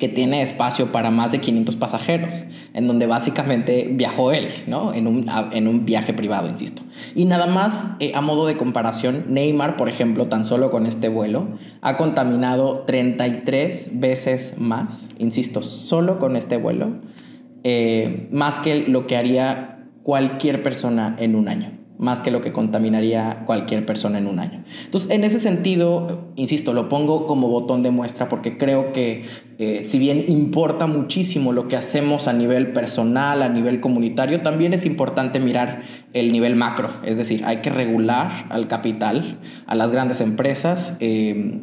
que 0.00 0.08
tiene 0.08 0.42
espacio 0.42 0.90
para 0.90 1.10
más 1.10 1.30
de 1.30 1.40
500 1.40 1.76
pasajeros, 1.76 2.34
en 2.72 2.88
donde 2.88 3.06
básicamente 3.06 3.88
viajó 3.92 4.32
él, 4.32 4.48
¿no? 4.66 4.92
En 4.94 5.06
un, 5.06 5.30
en 5.52 5.68
un 5.68 5.84
viaje 5.84 6.14
privado, 6.14 6.48
insisto. 6.48 6.82
Y 7.14 7.26
nada 7.26 7.46
más, 7.46 7.74
eh, 8.00 8.12
a 8.14 8.20
modo 8.20 8.46
de 8.46 8.56
comparación, 8.56 9.26
Neymar, 9.28 9.76
por 9.76 9.88
ejemplo, 9.88 10.26
tan 10.26 10.44
solo 10.44 10.70
con 10.70 10.86
este 10.86 11.08
vuelo, 11.08 11.46
ha 11.82 11.96
contaminado 11.96 12.80
33 12.86 13.90
veces 13.92 14.54
más, 14.58 14.98
insisto, 15.18 15.62
solo 15.62 16.18
con 16.18 16.34
este 16.34 16.56
vuelo, 16.56 16.96
eh, 17.62 18.28
más 18.32 18.58
que 18.60 18.88
lo 18.88 19.06
que 19.06 19.16
haría 19.16 19.84
cualquier 20.02 20.62
persona 20.62 21.14
en 21.18 21.36
un 21.36 21.48
año 21.48 21.79
más 22.00 22.22
que 22.22 22.30
lo 22.30 22.40
que 22.40 22.50
contaminaría 22.50 23.42
cualquier 23.44 23.84
persona 23.84 24.16
en 24.16 24.26
un 24.26 24.38
año. 24.38 24.64
Entonces, 24.86 25.10
en 25.10 25.22
ese 25.22 25.38
sentido, 25.38 26.32
insisto, 26.34 26.72
lo 26.72 26.88
pongo 26.88 27.26
como 27.26 27.48
botón 27.48 27.82
de 27.82 27.90
muestra 27.90 28.30
porque 28.30 28.56
creo 28.56 28.94
que 28.94 29.26
eh, 29.58 29.82
si 29.84 29.98
bien 29.98 30.24
importa 30.26 30.86
muchísimo 30.86 31.52
lo 31.52 31.68
que 31.68 31.76
hacemos 31.76 32.26
a 32.26 32.32
nivel 32.32 32.72
personal, 32.72 33.42
a 33.42 33.50
nivel 33.50 33.80
comunitario, 33.80 34.40
también 34.40 34.72
es 34.72 34.86
importante 34.86 35.40
mirar 35.40 35.82
el 36.14 36.32
nivel 36.32 36.56
macro, 36.56 36.90
es 37.04 37.18
decir, 37.18 37.44
hay 37.44 37.58
que 37.58 37.68
regular 37.68 38.46
al 38.48 38.66
capital, 38.66 39.38
a 39.66 39.74
las 39.74 39.92
grandes 39.92 40.22
empresas. 40.22 40.94
Eh, 41.00 41.60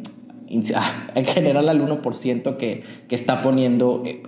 en 1.14 1.24
general 1.26 1.68
al 1.68 1.86
1% 1.86 2.56
que, 2.56 2.82
que 3.08 3.14
está 3.14 3.42
poniendo 3.42 4.02
eh, 4.06 4.22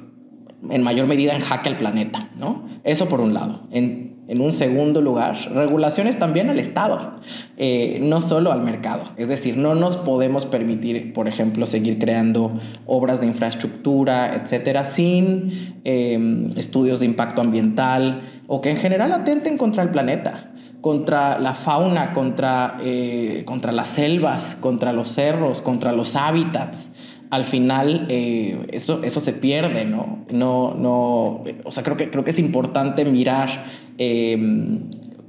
en 0.69 0.83
mayor 0.83 1.07
medida 1.07 1.35
en 1.35 1.43
jaque 1.43 1.69
al 1.69 1.79
planeta, 1.79 2.29
¿no? 2.37 2.65
Eso 2.85 3.09
por 3.09 3.21
un 3.21 3.35
lado. 3.35 3.63
En 3.71 4.11
en 4.31 4.41
un 4.41 4.53
segundo 4.53 5.01
lugar, 5.01 5.37
regulaciones 5.53 6.17
también 6.21 6.51
al 6.51 6.61
Estado, 6.61 7.15
eh, 7.57 7.99
no 8.01 8.21
solo 8.21 8.53
al 8.53 8.63
mercado. 8.63 9.07
Es 9.17 9.27
decir, 9.27 9.57
no 9.57 9.75
nos 9.75 9.97
podemos 9.97 10.47
permitir, 10.47 11.13
por 11.13 11.27
ejemplo, 11.27 11.67
seguir 11.67 11.99
creando 11.99 12.61
obras 12.87 13.21
de 13.21 13.27
infraestructura, 13.27 14.37
etcétera, 14.37 14.85
sin 14.85 15.81
em, 15.83 16.57
estudios 16.57 17.01
de 17.01 17.07
impacto 17.07 17.41
ambiental 17.41 18.21
o 18.47 18.61
que 18.61 18.71
en 18.71 18.77
general 18.77 19.13
atenten 19.13 19.59
contra 19.59 19.83
el 19.83 19.91
planeta 19.91 20.47
contra 20.81 21.39
la 21.39 21.53
fauna, 21.53 22.15
contra, 22.15 22.79
eh, 22.83 23.43
contra 23.45 23.71
las 23.71 23.89
selvas, 23.89 24.57
contra 24.61 24.95
los 24.95 25.13
cerros, 25.13 25.61
contra 25.61 25.93
los 25.93 26.17
hábitats 26.17 26.90
al 27.31 27.45
final 27.47 28.07
eh, 28.09 28.67
eso, 28.73 29.03
eso 29.05 29.21
se 29.21 29.33
pierde, 29.33 29.85
¿no? 29.85 30.25
No, 30.31 30.75
no, 30.75 31.45
o 31.65 31.73
sea, 31.73 31.85
creo 31.85 31.97
que, 31.97 32.11
creo 32.11 32.25
que 32.25 32.33
es 32.33 32.39
importante 32.41 33.05
mirar 33.05 33.67
em, 33.99 34.81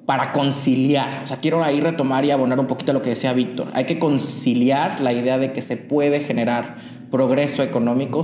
para 0.08 0.34
conciliar, 0.34 1.24
o 1.24 1.28
sea, 1.28 1.38
quiero 1.38 1.64
ahí 1.64 1.80
retomar 1.80 2.26
y 2.26 2.32
abonar 2.32 2.60
un 2.60 2.66
poquito 2.66 2.92
lo 2.92 3.04
que 3.04 3.12
decía 3.12 3.34
Víctor, 3.34 3.68
hay 3.74 3.86
que 3.86 4.00
conciliar 4.00 5.00
la 5.00 5.14
idea 5.14 5.38
de 5.38 5.54
que 5.54 5.62
se 5.62 5.78
puede 5.78 6.22
generar 6.22 6.78
progreso 7.12 7.62
económico 7.62 8.24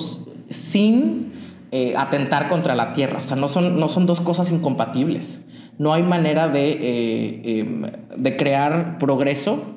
sin 0.50 1.34
eh, 1.72 1.94
atentar 1.96 2.50
contra 2.50 2.74
la 2.74 2.94
tierra, 2.94 3.20
o 3.20 3.24
sea, 3.24 3.38
no 3.38 3.48
son, 3.48 3.80
no 3.80 3.90
son 3.90 4.08
dos 4.08 4.20
cosas 4.22 4.52
incompatibles, 4.52 5.40
no 5.78 5.94
hay 5.94 6.02
manera 6.02 6.48
de, 6.48 6.72
eh, 6.72 7.60
em, 7.60 7.84
de 8.18 8.38
crear 8.38 8.98
progreso 8.98 9.76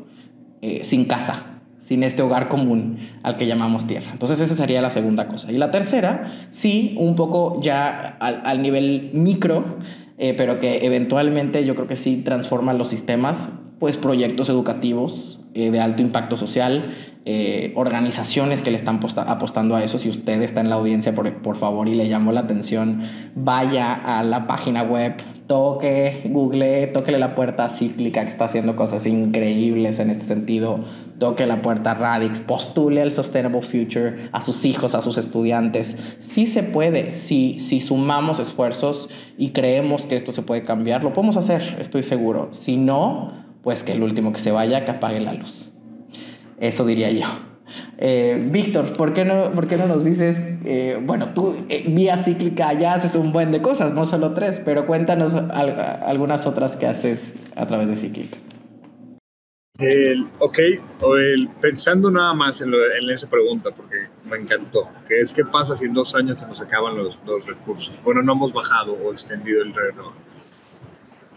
sin 0.83 1.07
casa, 1.07 1.50
sin 1.91 2.05
este 2.05 2.23
hogar 2.23 2.49
común 2.49 2.99
al 3.25 3.37
que 3.37 3.49
llamamos 3.49 3.85
tierra. 3.89 4.13
Entonces 4.13 4.39
esa 4.39 4.55
sería 4.55 4.81
la 4.81 4.91
segunda 4.91 5.27
cosa. 5.27 5.51
Y 5.51 5.59
la 5.59 5.73
tercera, 5.73 6.47
sí, 6.51 6.95
un 6.97 7.17
poco 7.17 7.61
ya 7.63 8.17
al, 8.21 8.63
nivel 8.63 9.11
micro, 9.13 9.65
eh, 10.17 10.35
pero 10.37 10.61
que 10.61 10.87
eventualmente 10.87 11.65
yo 11.65 11.75
creo 11.75 11.89
que 11.89 11.97
sí 11.97 12.23
transforma 12.25 12.75
los 12.75 12.91
sistemas, 12.91 13.49
pues 13.81 13.97
proyectos 13.97 14.49
educativos 14.49 15.41
eh, 15.55 15.73
de 15.73 15.81
alto 15.81 16.01
impacto 16.01 16.37
social, 16.37 16.95
eh, 17.25 17.73
organizaciones 17.75 18.63
que 18.63 18.71
le 18.71 18.77
están 18.77 19.01
apostando 19.27 19.75
a 19.75 19.83
eso. 19.83 19.99
Si 19.99 20.11
usted 20.11 20.41
está 20.43 20.61
en 20.61 20.71
la 20.71 20.77
audiencia, 20.77 21.13
por, 21.13 21.43
por 21.43 21.57
favor, 21.57 21.89
y 21.89 21.97
le 21.97 22.09
llamó 22.09 22.31
la 22.31 22.43
atención, 22.43 23.03
vaya 23.35 23.95
a 23.95 24.23
la 24.23 24.47
página 24.47 24.85
web, 24.85 25.15
toque, 25.49 26.23
google, 26.27 26.87
tóquele 26.87 27.19
la 27.19 27.35
puerta 27.35 27.69
Cíclica, 27.69 28.23
que 28.23 28.31
está 28.31 28.45
haciendo 28.45 28.77
cosas 28.77 29.05
increíbles 29.05 29.99
en 29.99 30.11
este 30.11 30.27
sentido 30.27 30.85
toque 31.21 31.47
la 31.47 31.63
puerta 31.63 31.95
Radix, 31.95 32.41
postule 32.41 33.03
el 33.03 33.13
Sustainable 33.13 33.63
Future 33.63 34.31
a 34.33 34.41
sus 34.41 34.65
hijos, 34.65 34.97
a 34.97 35.03
sus 35.03 35.19
estudiantes. 35.19 35.97
Sí 36.19 36.49
se 36.49 36.65
puede, 36.65 37.15
si, 37.15 37.61
si 37.61 37.81
sumamos 37.81 38.41
esfuerzos 38.41 39.09
y 39.39 39.51
creemos 39.51 40.07
que 40.07 40.17
esto 40.17 40.33
se 40.33 40.43
puede 40.43 40.65
cambiar, 40.65 41.05
lo 41.05 41.13
podemos 41.13 41.37
hacer, 41.37 41.77
estoy 41.79 42.03
seguro. 42.03 42.49
Si 42.53 42.77
no, 42.77 43.33
pues 43.63 43.85
que 43.85 43.93
el 43.93 44.03
último 44.03 44.33
que 44.33 44.41
se 44.41 44.51
vaya, 44.51 44.85
que 44.85 44.91
apague 44.91 45.21
la 45.21 45.35
luz. 45.35 45.71
Eso 46.59 46.85
diría 46.85 47.11
yo. 47.11 47.27
Eh, 47.99 48.49
Víctor, 48.51 48.95
¿por, 48.95 49.13
qué 49.13 49.25
no, 49.25 49.53
¿por 49.53 49.69
qué 49.69 49.77
no 49.77 49.87
nos 49.87 50.05
dices, 50.05 50.37
eh, 50.65 50.99
bueno, 51.05 51.29
tú 51.35 51.55
eh, 51.69 51.85
vía 51.87 52.19
cíclica 52.19 52.73
ya 52.73 52.95
haces 52.95 53.15
un 53.15 53.33
buen 53.33 53.53
de 53.53 53.63
cosas, 53.63 53.93
no 53.93 54.07
solo 54.07 54.33
tres, 54.33 54.61
pero 54.65 54.87
cuéntanos 54.87 55.35
algunas 55.35 56.47
otras 56.47 56.77
que 56.77 56.87
haces 56.87 57.21
a 57.55 57.67
través 57.67 57.89
de 57.89 57.97
cíclica. 57.97 58.39
El, 59.81 60.29
ok, 60.39 60.59
o 61.01 61.17
el, 61.17 61.49
pensando 61.61 62.11
nada 62.11 62.35
más 62.35 62.61
en, 62.61 62.75
en, 62.75 63.11
esa 63.11 63.31
pregunta, 63.31 63.71
porque 63.71 64.09
me 64.25 64.37
encantó, 64.37 64.91
que 65.09 65.21
es 65.21 65.33
qué 65.33 65.43
pasa 65.43 65.75
si 65.75 65.87
en 65.87 65.95
dos 65.95 66.15
años 66.15 66.39
se 66.39 66.47
nos 66.47 66.61
acaban 66.61 66.97
los, 66.97 67.19
los 67.25 67.47
recursos. 67.47 67.95
Bueno, 68.05 68.23
no 68.23 68.33
hemos 68.35 68.53
bajado 68.53 68.93
o 68.93 69.11
extendido 69.11 69.63
el 69.63 69.73
reloj. 69.73 70.13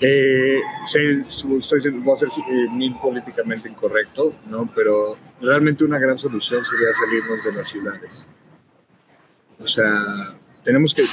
Eh, 0.01 0.59
estoy, 0.83 1.91
voy 2.01 2.13
a 2.13 2.17
ser 2.17 2.29
eh, 2.49 2.67
muy 2.69 2.93
políticamente 2.95 3.69
incorrecto, 3.69 4.33
¿no? 4.47 4.69
pero 4.75 5.15
realmente 5.39 5.85
una 5.85 5.97
gran 5.97 6.17
solución 6.17 6.65
sería 6.65 6.91
salirnos 6.93 7.45
de 7.45 7.53
las 7.53 7.69
ciudades. 7.69 8.27
O 9.59 9.67
sea, 9.67 10.35
tenemos 10.65 10.93
que, 10.93 11.03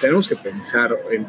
tenemos 0.00 0.26
que 0.26 0.34
pensar 0.34 0.98
en 1.12 1.28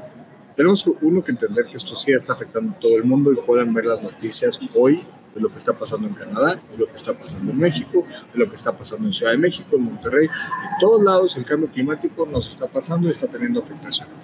tenemos 0.56 0.86
uno 1.02 1.24
que 1.24 1.32
entender 1.32 1.65
que 1.65 1.78
esto 1.78 1.95
sí 1.95 2.12
está 2.12 2.34
afectando 2.34 2.74
a 2.76 2.80
todo 2.80 2.95
el 2.97 3.04
mundo 3.04 3.32
y 3.32 3.36
puedan 3.36 3.74
ver 3.74 3.86
las 3.86 4.02
noticias 4.02 4.60
hoy 4.76 5.04
de 5.33 5.41
lo 5.41 5.49
que 5.49 5.57
está 5.57 5.73
pasando 5.73 6.07
en 6.07 6.13
Canadá, 6.13 6.59
de 6.71 6.77
lo 6.77 6.87
que 6.87 6.95
está 6.95 7.13
pasando 7.13 7.51
en 7.51 7.57
México, 7.57 8.05
de 8.33 8.39
lo 8.39 8.49
que 8.49 8.55
está 8.55 8.75
pasando 8.75 9.07
en 9.07 9.13
Ciudad 9.13 9.31
de 9.31 9.37
México, 9.37 9.75
en 9.75 9.83
Monterrey. 9.83 10.27
En 10.27 10.79
todos 10.79 11.01
lados 11.01 11.37
el 11.37 11.45
cambio 11.45 11.69
climático 11.69 12.25
nos 12.25 12.49
está 12.49 12.67
pasando 12.67 13.07
y 13.07 13.11
está 13.11 13.27
teniendo 13.27 13.61
afectaciones. 13.61 14.17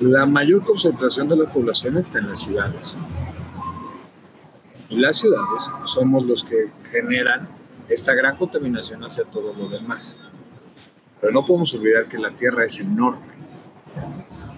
La 0.00 0.26
mayor 0.26 0.64
concentración 0.64 1.28
de 1.28 1.36
la 1.36 1.52
población 1.52 1.96
está 1.98 2.18
en 2.18 2.28
las 2.28 2.40
ciudades. 2.40 2.96
Y 4.90 4.96
las 4.96 5.18
ciudades 5.18 5.70
somos 5.84 6.24
los 6.24 6.44
que 6.44 6.70
generan 6.90 7.48
esta 7.88 8.14
gran 8.14 8.36
contaminación 8.36 9.04
hacia 9.04 9.24
todo 9.24 9.52
lo 9.54 9.68
demás. 9.68 10.16
Pero 11.20 11.32
no 11.32 11.44
podemos 11.44 11.74
olvidar 11.74 12.06
que 12.08 12.18
la 12.18 12.30
Tierra 12.30 12.64
es 12.64 12.78
enorme 12.78 13.38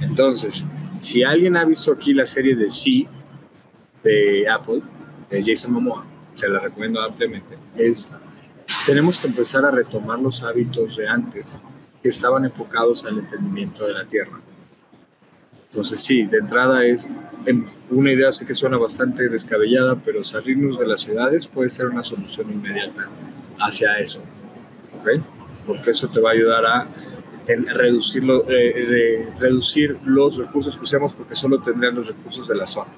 entonces, 0.00 0.64
si 0.98 1.22
alguien 1.22 1.57
ha 1.57 1.64
visto 1.64 1.92
aquí 1.92 2.14
la 2.14 2.26
serie 2.26 2.57
de 2.57 2.70
Sí 2.70 3.07
de 4.03 4.49
Apple, 4.49 4.83
de 5.31 5.43
Jason 5.45 5.73
Momoa, 5.73 6.05
se 6.35 6.49
la 6.49 6.61
recomiendo 6.61 7.01
ampliamente, 7.01 7.57
es 7.77 8.11
tenemos 8.87 9.19
que 9.19 9.27
empezar 9.27 9.65
a 9.65 9.71
retomar 9.71 10.19
los 10.19 10.43
hábitos 10.43 10.97
de 10.97 11.09
antes 11.09 11.57
que 12.03 12.09
estaban 12.09 12.45
enfocados 12.45 13.05
al 13.05 13.19
entendimiento 13.19 13.87
de 13.87 13.93
la 13.93 14.07
Tierra. 14.07 14.41
Entonces 15.71 16.01
sí, 16.01 16.25
de 16.25 16.39
entrada 16.39 16.85
es 16.85 17.07
una 17.91 18.13
idea, 18.13 18.33
sé 18.33 18.45
que 18.47 18.55
suena 18.55 18.77
bastante 18.77 19.29
descabellada, 19.29 19.97
pero 20.05 20.25
salirnos 20.25 20.79
de 20.79 20.87
las 20.87 21.01
ciudades 21.01 21.47
puede 21.47 21.71
ser 21.71 21.87
una 21.87 22.03
solución 22.03 22.51
inmediata 22.51 23.09
hacia 23.61 23.99
eso, 23.99 24.21
¿ok? 25.01 25.23
Porque 25.67 25.91
eso 25.91 26.09
te 26.09 26.21
va 26.21 26.31
a 26.31 26.33
ayudar 26.33 26.65
a 26.67 26.89
en 27.47 27.67
reducirlo, 27.67 28.45
eh, 28.49 29.29
reducir 29.39 29.99
los 30.05 30.39
recursos 30.39 30.77
que 30.77 30.85
usamos 30.85 31.15
porque 31.15 31.35
solo 31.35 31.61
tendrían 31.61 31.95
los 31.95 32.09
recursos 32.09 32.47
de 32.49 32.57
la 32.57 32.67
zona. 32.67 32.91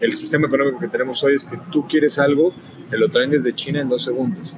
El 0.00 0.12
sistema 0.12 0.46
económico 0.46 0.78
que 0.78 0.88
tenemos 0.88 1.22
hoy 1.24 1.34
es 1.34 1.44
que 1.44 1.58
tú 1.72 1.86
quieres 1.88 2.18
algo, 2.18 2.52
te 2.88 2.96
lo 2.96 3.08
traen 3.08 3.30
desde 3.30 3.52
China 3.54 3.80
en 3.80 3.88
dos 3.88 4.04
segundos. 4.04 4.54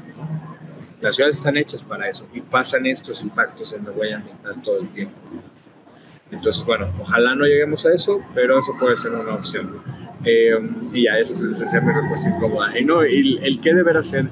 Las 1.01 1.17
ciudades 1.17 1.39
están 1.39 1.57
hechas 1.57 1.83
para 1.83 2.09
eso 2.09 2.29
y 2.35 2.41
pasan 2.41 2.85
estos 2.85 3.23
impactos 3.23 3.73
en 3.73 3.85
la 3.85 3.91
huella 3.93 4.17
ambiental 4.17 4.63
todo 4.63 4.81
el 4.81 4.89
tiempo. 4.91 5.17
Entonces, 6.31 6.65
bueno, 6.65 6.93
ojalá 7.01 7.35
no 7.35 7.45
lleguemos 7.45 7.87
a 7.87 7.95
eso, 7.95 8.21
pero 8.35 8.59
eso 8.59 8.73
puede 8.79 8.97
ser 8.97 9.13
una 9.13 9.35
opción. 9.35 9.83
Eh, 10.25 10.59
y 10.93 11.05
ya, 11.05 11.19
eso 11.19 11.35
es 11.35 11.83
mi 11.83 11.93
respuesta. 11.93 12.79
Y 12.79 12.85
no, 12.85 13.03
el, 13.03 13.39
el 13.43 13.61
qué 13.61 13.73
hacer, 13.99 14.29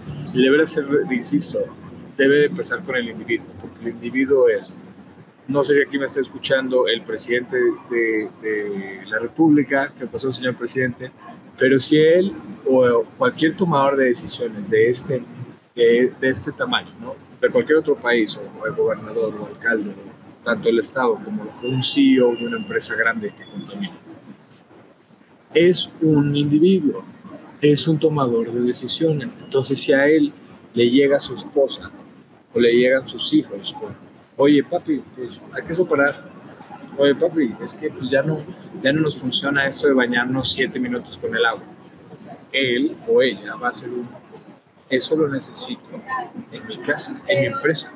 insisto, 1.11 1.59
debe 2.19 2.45
empezar 2.47 2.83
con 2.85 2.97
el 2.97 3.09
individuo, 3.09 3.47
porque 3.61 3.81
el 3.81 3.89
individuo 3.89 4.49
es, 4.49 4.77
no 5.49 5.65
sé 5.65 5.75
si 5.75 5.81
aquí 5.81 5.99
me 5.99 6.05
está 6.05 6.21
escuchando 6.21 6.87
el 6.87 7.03
presidente 7.03 7.57
de, 7.91 9.01
la 9.07 9.19
República, 9.19 9.93
que 9.99 10.07
pasó 10.07 10.31
señor 10.31 10.57
presidente, 10.57 11.11
pero 11.59 11.79
si 11.79 11.97
él 11.97 12.35
o 12.67 13.05
cualquier 13.17 13.57
tomador 13.57 13.97
de 13.97 14.05
decisiones 14.07 14.69
de 14.69 14.91
este, 14.91 15.23
de, 15.75 16.13
este 16.21 16.53
tamaño, 16.53 16.93
¿no? 17.01 17.17
de 17.41 17.49
cualquier 17.49 17.79
otro 17.79 17.97
país, 17.97 18.37
o, 18.37 18.67
el 18.67 18.75
gobernador 18.75 19.35
o 19.41 19.47
alcalde, 19.47 19.95
tanto 20.45 20.69
el 20.69 20.79
Estado 20.79 21.15
como 21.25 21.51
un 21.63 21.83
CEO 21.83 22.37
de 22.37 22.47
una 22.47 22.59
empresa 22.59 22.95
grande 22.95 23.33
que 23.37 23.45
contamina, 23.51 23.97
es 25.55 25.91
un 26.03 26.37
individuo, 26.37 27.03
es 27.63 27.89
un 27.89 27.99
tomador 27.99 28.53
de 28.53 28.61
decisiones. 28.61 29.35
Entonces, 29.43 29.81
si 29.81 29.95
a 29.95 30.07
él 30.07 30.31
le 30.75 30.91
llega 30.91 31.19
su 31.19 31.35
esposa 31.35 31.91
o 32.53 32.61
le 32.61 32.71
llegan 32.71 33.07
sus 33.09 33.33
hijos 33.33 33.75
oye 34.39 34.65
papi, 34.65 35.03
pues 35.15 35.43
hay 35.53 35.63
que 35.65 35.75
separar. 35.75 36.31
Oye 36.97 37.15
papi, 37.15 37.55
es 37.63 37.75
que 37.75 37.91
pues, 37.91 38.11
ya 38.11 38.23
no, 38.23 38.41
ya 38.83 38.93
no 38.93 39.03
nos 39.03 39.21
funciona 39.21 39.67
esto 39.67 39.89
de 39.89 39.95
bañarnos 39.95 40.53
siete 40.53 40.81
minutos 40.81 41.19
con 41.19 41.37
el 41.37 41.45
agua. 41.45 41.65
Él 42.53 42.97
o 43.07 43.21
ella 43.21 43.57
va 43.57 43.69
a 43.69 43.73
ser 43.73 43.91
un, 43.91 44.09
eso 44.89 45.17
lo 45.17 45.29
necesito 45.29 45.83
en 46.51 46.67
mi 46.67 46.79
casa, 46.79 47.21
en 47.27 47.41
mi 47.41 47.47
empresa. 47.49 47.93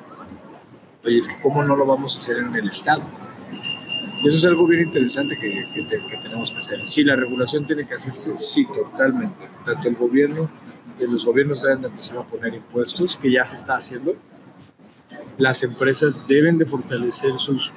Oye, 1.03 1.17
es 1.17 1.27
que 1.27 1.41
cómo 1.41 1.63
no 1.63 1.75
lo 1.75 1.85
vamos 1.85 2.15
a 2.15 2.19
hacer 2.19 2.37
en 2.37 2.55
el 2.55 2.69
Estado. 2.69 3.01
Y 4.21 4.27
eso 4.27 4.37
es 4.37 4.45
algo 4.45 4.65
bien 4.67 4.83
interesante 4.83 5.37
que, 5.37 5.67
que, 5.73 6.17
tenemos 6.21 6.51
que 6.51 6.57
hacer. 6.57 6.85
Sí, 6.85 7.03
la 7.03 7.17
regulación 7.17 7.67
tiene 7.67 7.85
que 7.85 7.95
hacerse, 7.95 8.37
sí, 8.37 8.65
totalmente. 8.65 9.49
Tanto 9.65 9.89
el 9.89 9.95
gobierno, 9.95 10.49
que 10.97 11.07
los 11.07 11.25
gobiernos 11.25 11.61
deben 11.61 11.81
de 11.81 11.87
empezar 11.89 12.19
a 12.19 12.23
poner 12.23 12.53
impuestos, 12.53 13.17
que 13.17 13.31
ya 13.31 13.45
se 13.45 13.57
está 13.57 13.75
haciendo, 13.75 14.15
las 15.37 15.63
empresas 15.63 16.27
deben 16.27 16.57
de 16.57 16.65
fortalecer 16.65 17.37
sus, 17.37 17.71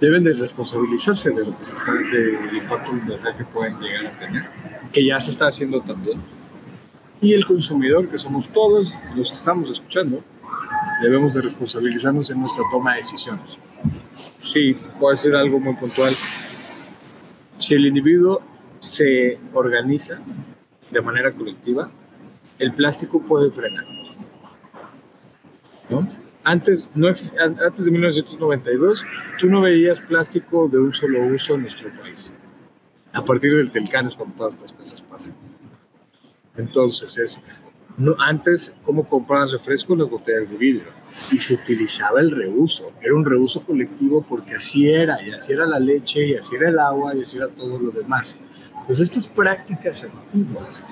deben 0.00 0.24
de 0.24 0.32
responsabilizarse 0.32 1.30
de 1.30 1.46
lo 1.46 1.56
que 1.58 1.64
se 1.64 1.74
está, 1.74 1.92
del 1.92 2.56
impacto 2.56 2.90
ambiental 2.90 3.36
que 3.36 3.44
pueden 3.44 3.78
llegar 3.78 4.06
a 4.06 4.18
tener, 4.18 4.48
que 4.92 5.04
ya 5.04 5.20
se 5.20 5.30
está 5.30 5.48
haciendo 5.48 5.80
también. 5.82 6.20
Y 7.20 7.34
el 7.34 7.46
consumidor, 7.46 8.08
que 8.08 8.18
somos 8.18 8.48
todos 8.52 8.96
los 9.16 9.30
que 9.30 9.36
estamos 9.36 9.70
escuchando, 9.70 10.22
debemos 11.02 11.34
de 11.34 11.42
responsabilizarnos 11.42 12.30
en 12.30 12.40
nuestra 12.40 12.64
toma 12.70 12.92
de 12.92 12.98
decisiones. 12.98 13.58
Sí, 14.38 14.76
puede 15.00 15.16
ser 15.16 15.34
algo 15.34 15.58
muy 15.58 15.74
puntual. 15.74 16.14
Si 17.56 17.74
el 17.74 17.86
individuo 17.86 18.40
se 18.78 19.38
organiza 19.52 20.20
de 20.90 21.00
manera 21.00 21.32
colectiva, 21.32 21.90
el 22.58 22.72
plástico 22.72 23.20
puede 23.20 23.50
frenar. 23.50 23.84
¿no? 25.90 26.06
Antes, 26.48 26.88
no 26.94 27.08
antes 27.08 27.84
de 27.84 27.90
1992, 27.90 29.04
tú 29.38 29.50
no 29.50 29.60
veías 29.60 30.00
plástico 30.00 30.66
de 30.66 30.78
un 30.78 30.94
solo 30.94 31.26
uso 31.26 31.56
en 31.56 31.60
nuestro 31.60 31.90
país. 32.00 32.32
A 33.12 33.22
partir 33.22 33.54
del 33.54 33.70
Telcán 33.70 34.06
es 34.06 34.16
cuando 34.16 34.34
todas 34.34 34.54
estas 34.54 34.72
cosas 34.72 35.02
pasan. 35.02 35.34
Entonces, 36.56 37.18
es, 37.18 37.42
no, 37.98 38.16
antes, 38.18 38.74
¿cómo 38.82 39.06
comprabas 39.06 39.52
refresco? 39.52 39.94
Las 39.94 40.08
botellas 40.08 40.48
de 40.48 40.56
vidrio. 40.56 40.90
Y 41.30 41.38
se 41.38 41.52
utilizaba 41.52 42.18
el 42.20 42.30
reuso. 42.30 42.92
Era 43.02 43.14
un 43.14 43.26
reuso 43.26 43.62
colectivo 43.66 44.24
porque 44.26 44.54
así 44.54 44.88
era. 44.88 45.20
Y 45.20 45.32
así 45.32 45.52
era 45.52 45.66
la 45.66 45.78
leche, 45.78 46.28
y 46.28 46.34
así 46.34 46.56
era 46.56 46.70
el 46.70 46.78
agua, 46.78 47.14
y 47.14 47.20
así 47.20 47.36
era 47.36 47.48
todo 47.48 47.78
lo 47.78 47.90
demás. 47.90 48.38
Entonces, 48.72 49.00
estas 49.00 49.26
prácticas 49.26 50.02
antiguas 50.02 50.82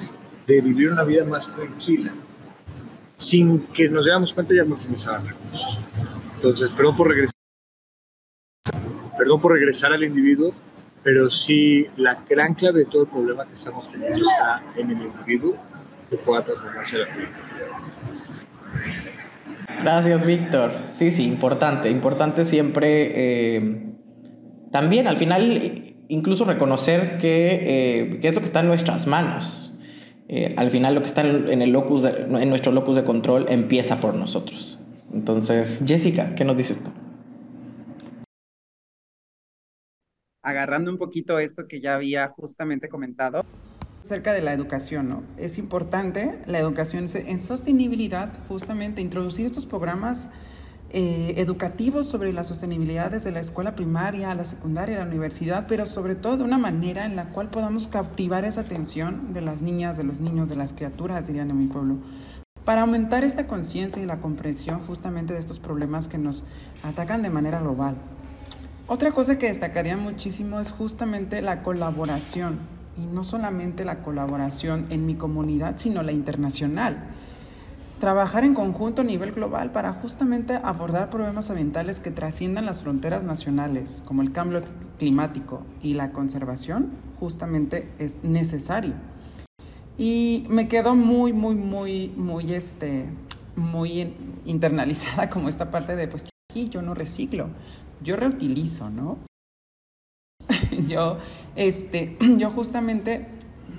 de 0.47 0.61
vivir 0.61 0.93
una 0.93 1.05
vida 1.05 1.25
más 1.25 1.51
tranquila, 1.51 2.13
sin 3.17 3.67
que 3.69 3.89
nos 3.89 4.05
diéramos 4.05 4.33
cuenta 4.33 4.55
ya 4.55 4.65
maximizaban 4.65 5.27
recursos. 5.29 5.81
Entonces, 6.37 6.71
perdón 6.71 6.97
por 6.97 7.09
regresar, 7.09 7.35
perdón 9.19 9.41
por 9.41 9.53
regresar 9.53 9.93
al 9.93 10.05
individuo, 10.05 10.55
pero 11.03 11.31
sí 11.31 11.87
la 11.97 12.23
gran 12.29 12.55
clave 12.55 12.81
de 12.81 12.87
todo 12.87 13.03
el 13.03 13.09
problema 13.09 13.47
que 13.47 13.55
estamos 13.55 13.89
teniendo 13.89 14.25
está 14.25 14.63
en 14.77 14.91
el 14.91 15.03
individuo 15.03 15.57
que 16.11 16.17
pueda 16.17 16.45
transformarse 16.45 16.99
la 16.99 17.07
política. 17.07 17.49
Gracias, 19.83 20.27
Víctor. 20.27 20.73
Sí, 20.99 21.11
sí, 21.11 21.25
importante. 21.25 21.91
Importante 21.91 22.45
siempre 22.45 23.57
eh, 23.57 23.95
también 24.71 25.07
al 25.07 25.17
final 25.17 25.95
incluso 26.09 26.45
reconocer 26.45 27.19
que, 27.19 27.61
eh, 27.63 28.21
que 28.21 28.29
es 28.29 28.35
lo 28.35 28.41
que 28.41 28.47
está 28.47 28.61
en 28.61 28.69
nuestras 28.69 29.07
manos 29.07 29.73
eh, 30.29 30.55
al 30.57 30.71
final 30.71 30.95
lo 30.95 31.01
que 31.01 31.07
está 31.07 31.23
en, 31.23 31.63
el 31.63 31.71
locus 31.71 32.05
en 32.05 32.49
nuestro 32.49 32.73
locus 32.73 32.97
de 32.97 33.05
control 33.05 33.47
empieza 33.49 34.01
por 34.01 34.15
nosotros. 34.15 34.79
Entonces, 35.13 35.81
Jessica, 35.87 36.35
¿qué 36.35 36.45
nos 36.45 36.57
dices 36.57 36.79
tú? 36.83 36.91
Agarrando 40.43 40.91
un 40.91 40.99
poquito 40.99 41.39
esto 41.39 41.67
que 41.69 41.81
ya 41.81 41.95
había 41.95 42.29
justamente 42.29 42.89
comentado, 42.89 43.45
acerca 44.07 44.33
de 44.33 44.41
la 44.41 44.53
educación, 44.53 45.09
¿no? 45.09 45.25
Es 45.37 45.59
importante 45.59 46.39
la 46.47 46.61
educación 46.61 47.07
en 47.13 47.41
sostenibilidad, 47.41 48.33
justamente 48.47 49.01
introducir 49.01 49.47
estos 49.47 49.67
programas 49.67 50.31
eh, 50.91 51.35
educativos 51.39 52.07
sobre 52.07 52.33
la 52.33 52.45
sostenibilidad 52.45 53.11
desde 53.11 53.33
la 53.33 53.41
escuela 53.41 53.75
primaria, 53.75 54.35
la 54.35 54.45
secundaria, 54.45 54.99
la 54.99 55.05
universidad, 55.05 55.67
pero 55.67 55.85
sobre 55.85 56.15
todo 56.15 56.37
de 56.37 56.45
una 56.45 56.59
manera 56.59 57.05
en 57.05 57.17
la 57.17 57.31
cual 57.31 57.51
podamos 57.51 57.89
cautivar 57.89 58.45
esa 58.45 58.61
atención 58.61 59.35
de 59.35 59.41
las 59.41 59.63
niñas, 59.63 59.97
de 59.97 60.05
los 60.05 60.21
niños, 60.21 60.49
de 60.49 60.57
las 60.57 60.73
criaturas, 60.73 61.27
dirían 61.27 61.51
en 61.51 61.59
mi 61.59 61.67
pueblo, 61.67 61.97
para 62.65 62.83
aumentar 62.83 63.25
esta 63.25 63.47
conciencia 63.47 64.01
y 64.03 64.07
la 64.07 64.21
comprensión 64.21 64.81
justamente 64.87 65.33
de 65.33 65.41
estos 65.41 65.59
problemas 65.59 66.07
que 66.07 66.19
nos 66.19 66.47
atacan 66.85 67.23
de 67.23 67.31
manera 67.31 67.61
global. 67.61 67.97
Otra 68.87 69.11
cosa 69.11 69.39
que 69.39 69.49
destacaría 69.49 69.97
muchísimo 69.97 70.61
es 70.61 70.71
justamente 70.71 71.43
la 71.43 71.65
colaboración, 71.65 72.61
y 72.97 73.07
no 73.07 73.25
solamente 73.25 73.85
la 73.85 74.03
colaboración 74.03 74.87
en 74.91 75.05
mi 75.05 75.17
comunidad, 75.17 75.75
sino 75.77 76.03
la 76.03 76.13
internacional 76.13 77.16
trabajar 77.99 78.45
en 78.45 78.55
conjunto 78.55 79.03
a 79.03 79.05
nivel 79.05 79.33
global 79.33 79.73
para 79.73 79.93
justamente 79.93 80.55
abordar 80.63 81.11
problemas 81.11 81.51
ambientales 81.51 82.01
que 82.01 82.11
trasciendan 82.11 82.67
las 82.67 82.83
fronteras 82.83 83.23
nacionales, 83.23 84.03
como 84.05 84.23
el 84.23 84.33
cambio 84.33 84.63
climático 84.99 85.63
y 85.83 85.95
la 85.95 86.13
conservación, 86.13 86.91
justamente 87.19 87.89
es 87.99 88.23
necesario. 88.23 88.95
Y 89.99 90.45
me 90.49 90.69
quedó 90.69 90.95
muy, 90.95 91.33
muy, 91.33 91.55
muy, 91.55 92.09
muy, 92.09 92.53
este, 92.53 93.07
muy 93.57 94.15
internalizada 94.45 95.31
como 95.31 95.49
esta 95.49 95.71
parte 95.71 95.97
de, 95.97 96.07
pues 96.07 96.29
aquí 96.51 96.69
yo 96.69 96.83
no 96.83 96.95
reciclo, 96.95 97.49
yo 98.03 98.17
reutilizo, 98.17 98.91
¿no? 98.91 99.19
yo, 100.87 101.19
este, 101.57 102.17
yo 102.39 102.51
justamente 102.51 103.27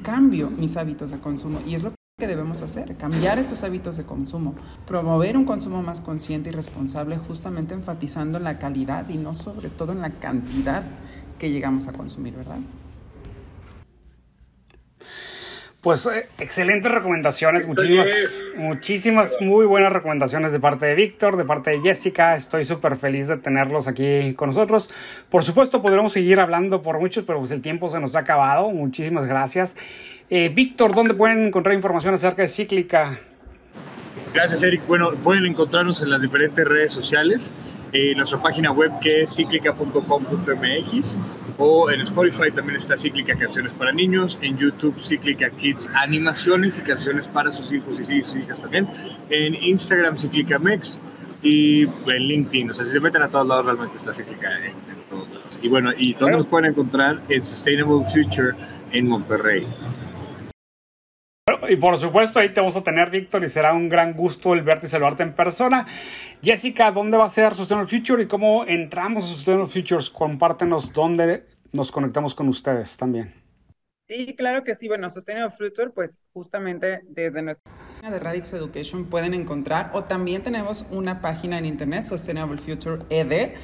cambio 0.01 0.49
mis 0.49 0.75
hábitos 0.75 1.11
de 1.11 1.19
consumo 1.19 1.59
y 1.67 1.75
es 1.75 1.83
lo 1.83 1.93
que 2.19 2.25
debemos 2.25 2.63
hacer? 2.63 2.95
Cambiar 2.95 3.37
estos 3.37 3.61
hábitos 3.61 3.95
de 3.95 4.03
consumo, 4.03 4.55
promover 4.87 5.37
un 5.37 5.45
consumo 5.45 5.83
más 5.83 6.01
consciente 6.01 6.49
y 6.49 6.51
responsable, 6.51 7.15
justamente 7.17 7.75
enfatizando 7.75 8.39
en 8.39 8.43
la 8.43 8.57
calidad 8.57 9.07
y 9.07 9.17
no 9.17 9.35
sobre 9.35 9.69
todo 9.69 9.91
en 9.91 10.01
la 10.01 10.09
cantidad 10.09 10.81
que 11.37 11.51
llegamos 11.51 11.87
a 11.87 11.93
consumir, 11.93 12.33
¿verdad? 12.33 12.57
Pues 15.79 16.07
eh, 16.07 16.27
excelentes 16.39 16.91
recomendaciones, 16.91 17.67
muchísimas, 17.67 18.09
muchísimas 18.57 19.37
muy 19.39 19.67
buenas 19.67 19.93
recomendaciones 19.93 20.51
de 20.51 20.59
parte 20.59 20.87
de 20.87 20.95
Víctor, 20.95 21.37
de 21.37 21.45
parte 21.45 21.69
de 21.69 21.81
Jessica. 21.81 22.35
Estoy 22.35 22.65
súper 22.65 22.97
feliz 22.97 23.27
de 23.27 23.37
tenerlos 23.37 23.87
aquí 23.87 24.33
con 24.33 24.49
nosotros. 24.49 24.89
Por 25.29 25.45
supuesto, 25.45 25.83
podremos 25.83 26.13
seguir 26.13 26.39
hablando 26.39 26.81
por 26.81 26.99
muchos, 26.99 27.25
pero 27.25 27.37
pues 27.37 27.51
el 27.51 27.61
tiempo 27.61 27.89
se 27.89 27.99
nos 27.99 28.15
ha 28.15 28.19
acabado. 28.19 28.71
Muchísimas 28.71 29.27
gracias. 29.27 29.75
Eh, 30.29 30.49
Víctor, 30.49 30.93
¿dónde 30.93 31.13
pueden 31.13 31.47
encontrar 31.47 31.73
información 31.73 32.13
acerca 32.13 32.41
de 32.41 32.49
Cíclica? 32.49 33.17
Gracias, 34.33 34.61
Eric. 34.61 34.85
Bueno, 34.85 35.11
pueden 35.23 35.45
encontrarnos 35.45 36.01
en 36.01 36.09
las 36.09 36.21
diferentes 36.21 36.67
redes 36.67 36.91
sociales, 36.91 37.51
en 37.93 38.17
nuestra 38.17 38.41
página 38.41 38.71
web 38.71 38.91
que 38.99 39.21
es 39.21 39.35
cíclica.com.mx 39.35 41.17
o 41.57 41.89
en 41.89 42.01
Spotify 42.01 42.51
también 42.53 42.75
está 42.75 42.97
Cíclica 42.97 43.37
Canciones 43.37 43.73
para 43.73 43.93
Niños, 43.93 44.37
en 44.41 44.57
YouTube 44.57 45.01
Cíclica 45.01 45.49
Kids 45.49 45.87
Animaciones 45.93 46.77
y 46.77 46.81
Canciones 46.81 47.27
para 47.29 47.51
sus 47.53 47.71
hijos 47.71 47.97
y 47.99 48.21
sus 48.21 48.35
hijas 48.35 48.59
también, 48.59 48.87
en 49.29 49.55
Instagram 49.55 50.17
Cíclica 50.17 50.59
Mex 50.59 50.99
y 51.41 51.83
en 51.83 52.23
LinkedIn. 52.27 52.71
O 52.71 52.73
sea, 52.73 52.83
si 52.83 52.91
se 52.91 52.99
meten 52.99 53.21
a 53.21 53.29
todos 53.29 53.47
lados 53.47 53.65
realmente 53.65 53.95
está 53.95 54.11
Cíclica 54.11 54.49
en, 54.59 54.73
todos 55.09 55.29
lados. 55.29 55.57
Y 55.61 55.69
bueno, 55.69 55.91
¿y 55.97 56.13
dónde 56.15 56.35
nos 56.35 56.47
pueden 56.47 56.71
encontrar? 56.71 57.21
En 57.29 57.45
Sustainable 57.45 58.03
Future 58.13 58.51
en 58.91 59.07
Monterrey 59.07 59.65
y 61.69 61.75
por 61.75 61.97
supuesto 61.97 62.39
ahí 62.39 62.49
te 62.49 62.59
vamos 62.59 62.75
a 62.75 62.83
tener, 62.83 63.09
Víctor, 63.09 63.43
y 63.43 63.49
será 63.49 63.73
un 63.73 63.89
gran 63.89 64.13
gusto 64.13 64.53
el 64.53 64.61
verte 64.61 64.87
y 64.87 64.89
saludarte 64.89 65.23
en 65.23 65.33
persona. 65.33 65.87
Jessica, 66.41 66.91
¿dónde 66.91 67.17
va 67.17 67.25
a 67.25 67.29
ser 67.29 67.55
Sustainable 67.55 67.89
Future 67.89 68.23
y 68.23 68.27
cómo 68.27 68.65
entramos 68.65 69.25
a 69.25 69.27
Sustainable 69.27 69.67
Futures? 69.67 70.09
Compártenos 70.09 70.93
dónde 70.93 71.45
nos 71.71 71.91
conectamos 71.91 72.33
con 72.35 72.47
ustedes 72.47 72.97
también. 72.97 73.33
Sí, 74.07 74.35
claro 74.37 74.63
que 74.63 74.73
sí. 74.73 74.87
Bueno, 74.87 75.09
Sustainable 75.09 75.51
Future, 75.51 75.89
pues 75.89 76.21
justamente 76.31 77.01
desde 77.09 77.41
nuestra 77.41 77.69
página 77.71 78.11
de 78.11 78.19
Radix 78.19 78.53
Education 78.53 79.05
pueden 79.05 79.33
encontrar, 79.33 79.89
o 79.93 80.05
también 80.05 80.43
tenemos 80.43 80.87
una 80.91 81.19
página 81.19 81.57
en 81.57 81.65
internet, 81.65 82.05
Sustainable 82.05 82.57
Future 82.57 83.03
ED 83.09 83.55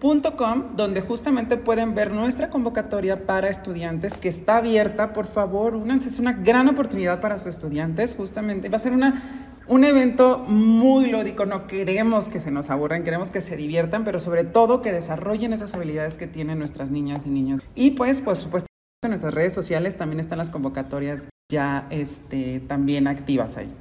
Com, 0.00 0.76
donde 0.76 1.00
justamente 1.00 1.56
pueden 1.56 1.96
ver 1.96 2.12
nuestra 2.12 2.50
convocatoria 2.50 3.26
para 3.26 3.48
estudiantes 3.48 4.16
que 4.16 4.28
está 4.28 4.58
abierta. 4.58 5.12
Por 5.12 5.26
favor, 5.26 5.74
únanse, 5.74 6.08
es 6.08 6.20
una 6.20 6.32
gran 6.34 6.68
oportunidad 6.68 7.20
para 7.20 7.36
sus 7.38 7.48
estudiantes. 7.48 8.14
Justamente 8.14 8.68
va 8.68 8.76
a 8.76 8.78
ser 8.78 8.92
una, 8.92 9.20
un 9.66 9.84
evento 9.84 10.44
muy 10.46 11.10
lúdico. 11.10 11.46
No 11.46 11.66
queremos 11.66 12.28
que 12.28 12.38
se 12.38 12.52
nos 12.52 12.70
aburran, 12.70 13.02
queremos 13.02 13.32
que 13.32 13.40
se 13.40 13.56
diviertan, 13.56 14.04
pero 14.04 14.20
sobre 14.20 14.44
todo 14.44 14.82
que 14.82 14.92
desarrollen 14.92 15.52
esas 15.52 15.74
habilidades 15.74 16.16
que 16.16 16.28
tienen 16.28 16.60
nuestras 16.60 16.92
niñas 16.92 17.26
y 17.26 17.30
niños. 17.30 17.60
Y 17.74 17.92
pues, 17.92 18.20
por 18.20 18.36
supuesto, 18.36 18.68
en 19.02 19.10
nuestras 19.10 19.34
redes 19.34 19.52
sociales 19.52 19.96
también 19.96 20.20
están 20.20 20.38
las 20.38 20.50
convocatorias 20.50 21.26
ya 21.50 21.88
este, 21.90 22.60
también 22.60 23.08
activas 23.08 23.56
ahí. 23.56 23.74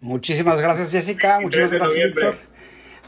Muchísimas 0.00 0.60
gracias, 0.60 0.90
Jessica. 0.90 1.40
Muchísimas 1.40 1.70
gracias, 1.72 2.14
Víctor. 2.14 2.51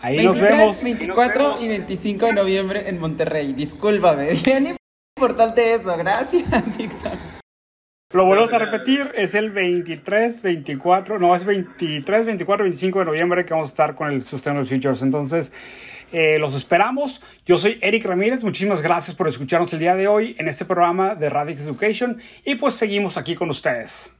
Ahí 0.05 0.23
nos 0.23 0.39
vemos. 0.39 0.85
24 0.85 1.63
y 1.63 1.69
25 1.69 2.27
de 2.27 2.33
noviembre 2.35 2.91
en 2.91 3.01
Monterrey. 3.01 3.55
Discúlpame. 3.55 4.35
Bien 4.45 4.77
importante 5.17 5.73
eso. 5.73 5.97
Gracias, 5.97 6.77
Víctor. 6.77 7.13
Lo 8.13 8.27
volvemos 8.27 8.53
a 8.53 8.59
repetir, 8.59 9.11
es 9.15 9.35
el 9.35 9.51
23, 9.51 10.43
24, 10.43 11.19
no, 11.19 11.35
es 11.35 11.47
23, 11.47 12.27
24, 12.27 12.65
25 12.65 12.99
de 12.99 13.05
noviembre 13.07 13.47
que 13.47 13.55
vamos 13.55 13.69
a 13.69 13.73
estar 13.73 13.95
con 13.97 14.13
el 14.13 14.25
Sustainable 14.25 14.69
Futures. 14.69 15.01
Entonces, 15.01 15.55
eh, 16.13 16.39
los 16.39 16.55
esperamos. 16.55 17.23
Yo 17.47 17.57
soy 17.57 17.79
Eric 17.81 18.05
Ramírez, 18.05 18.45
muchísimas 18.45 18.83
gracias 18.83 19.17
por 19.17 19.27
escucharnos 19.27 19.73
el 19.73 19.79
día 19.79 19.97
de 19.97 20.07
hoy 20.07 20.37
en 20.39 20.49
este 20.49 20.67
programa 20.67 21.15
de 21.15 21.31
Radix 21.31 21.63
Education 21.63 22.19
y 22.45 22.57
pues 22.57 22.75
seguimos 22.75 23.17
aquí 23.17 23.35
con 23.35 23.49
ustedes. 23.49 24.15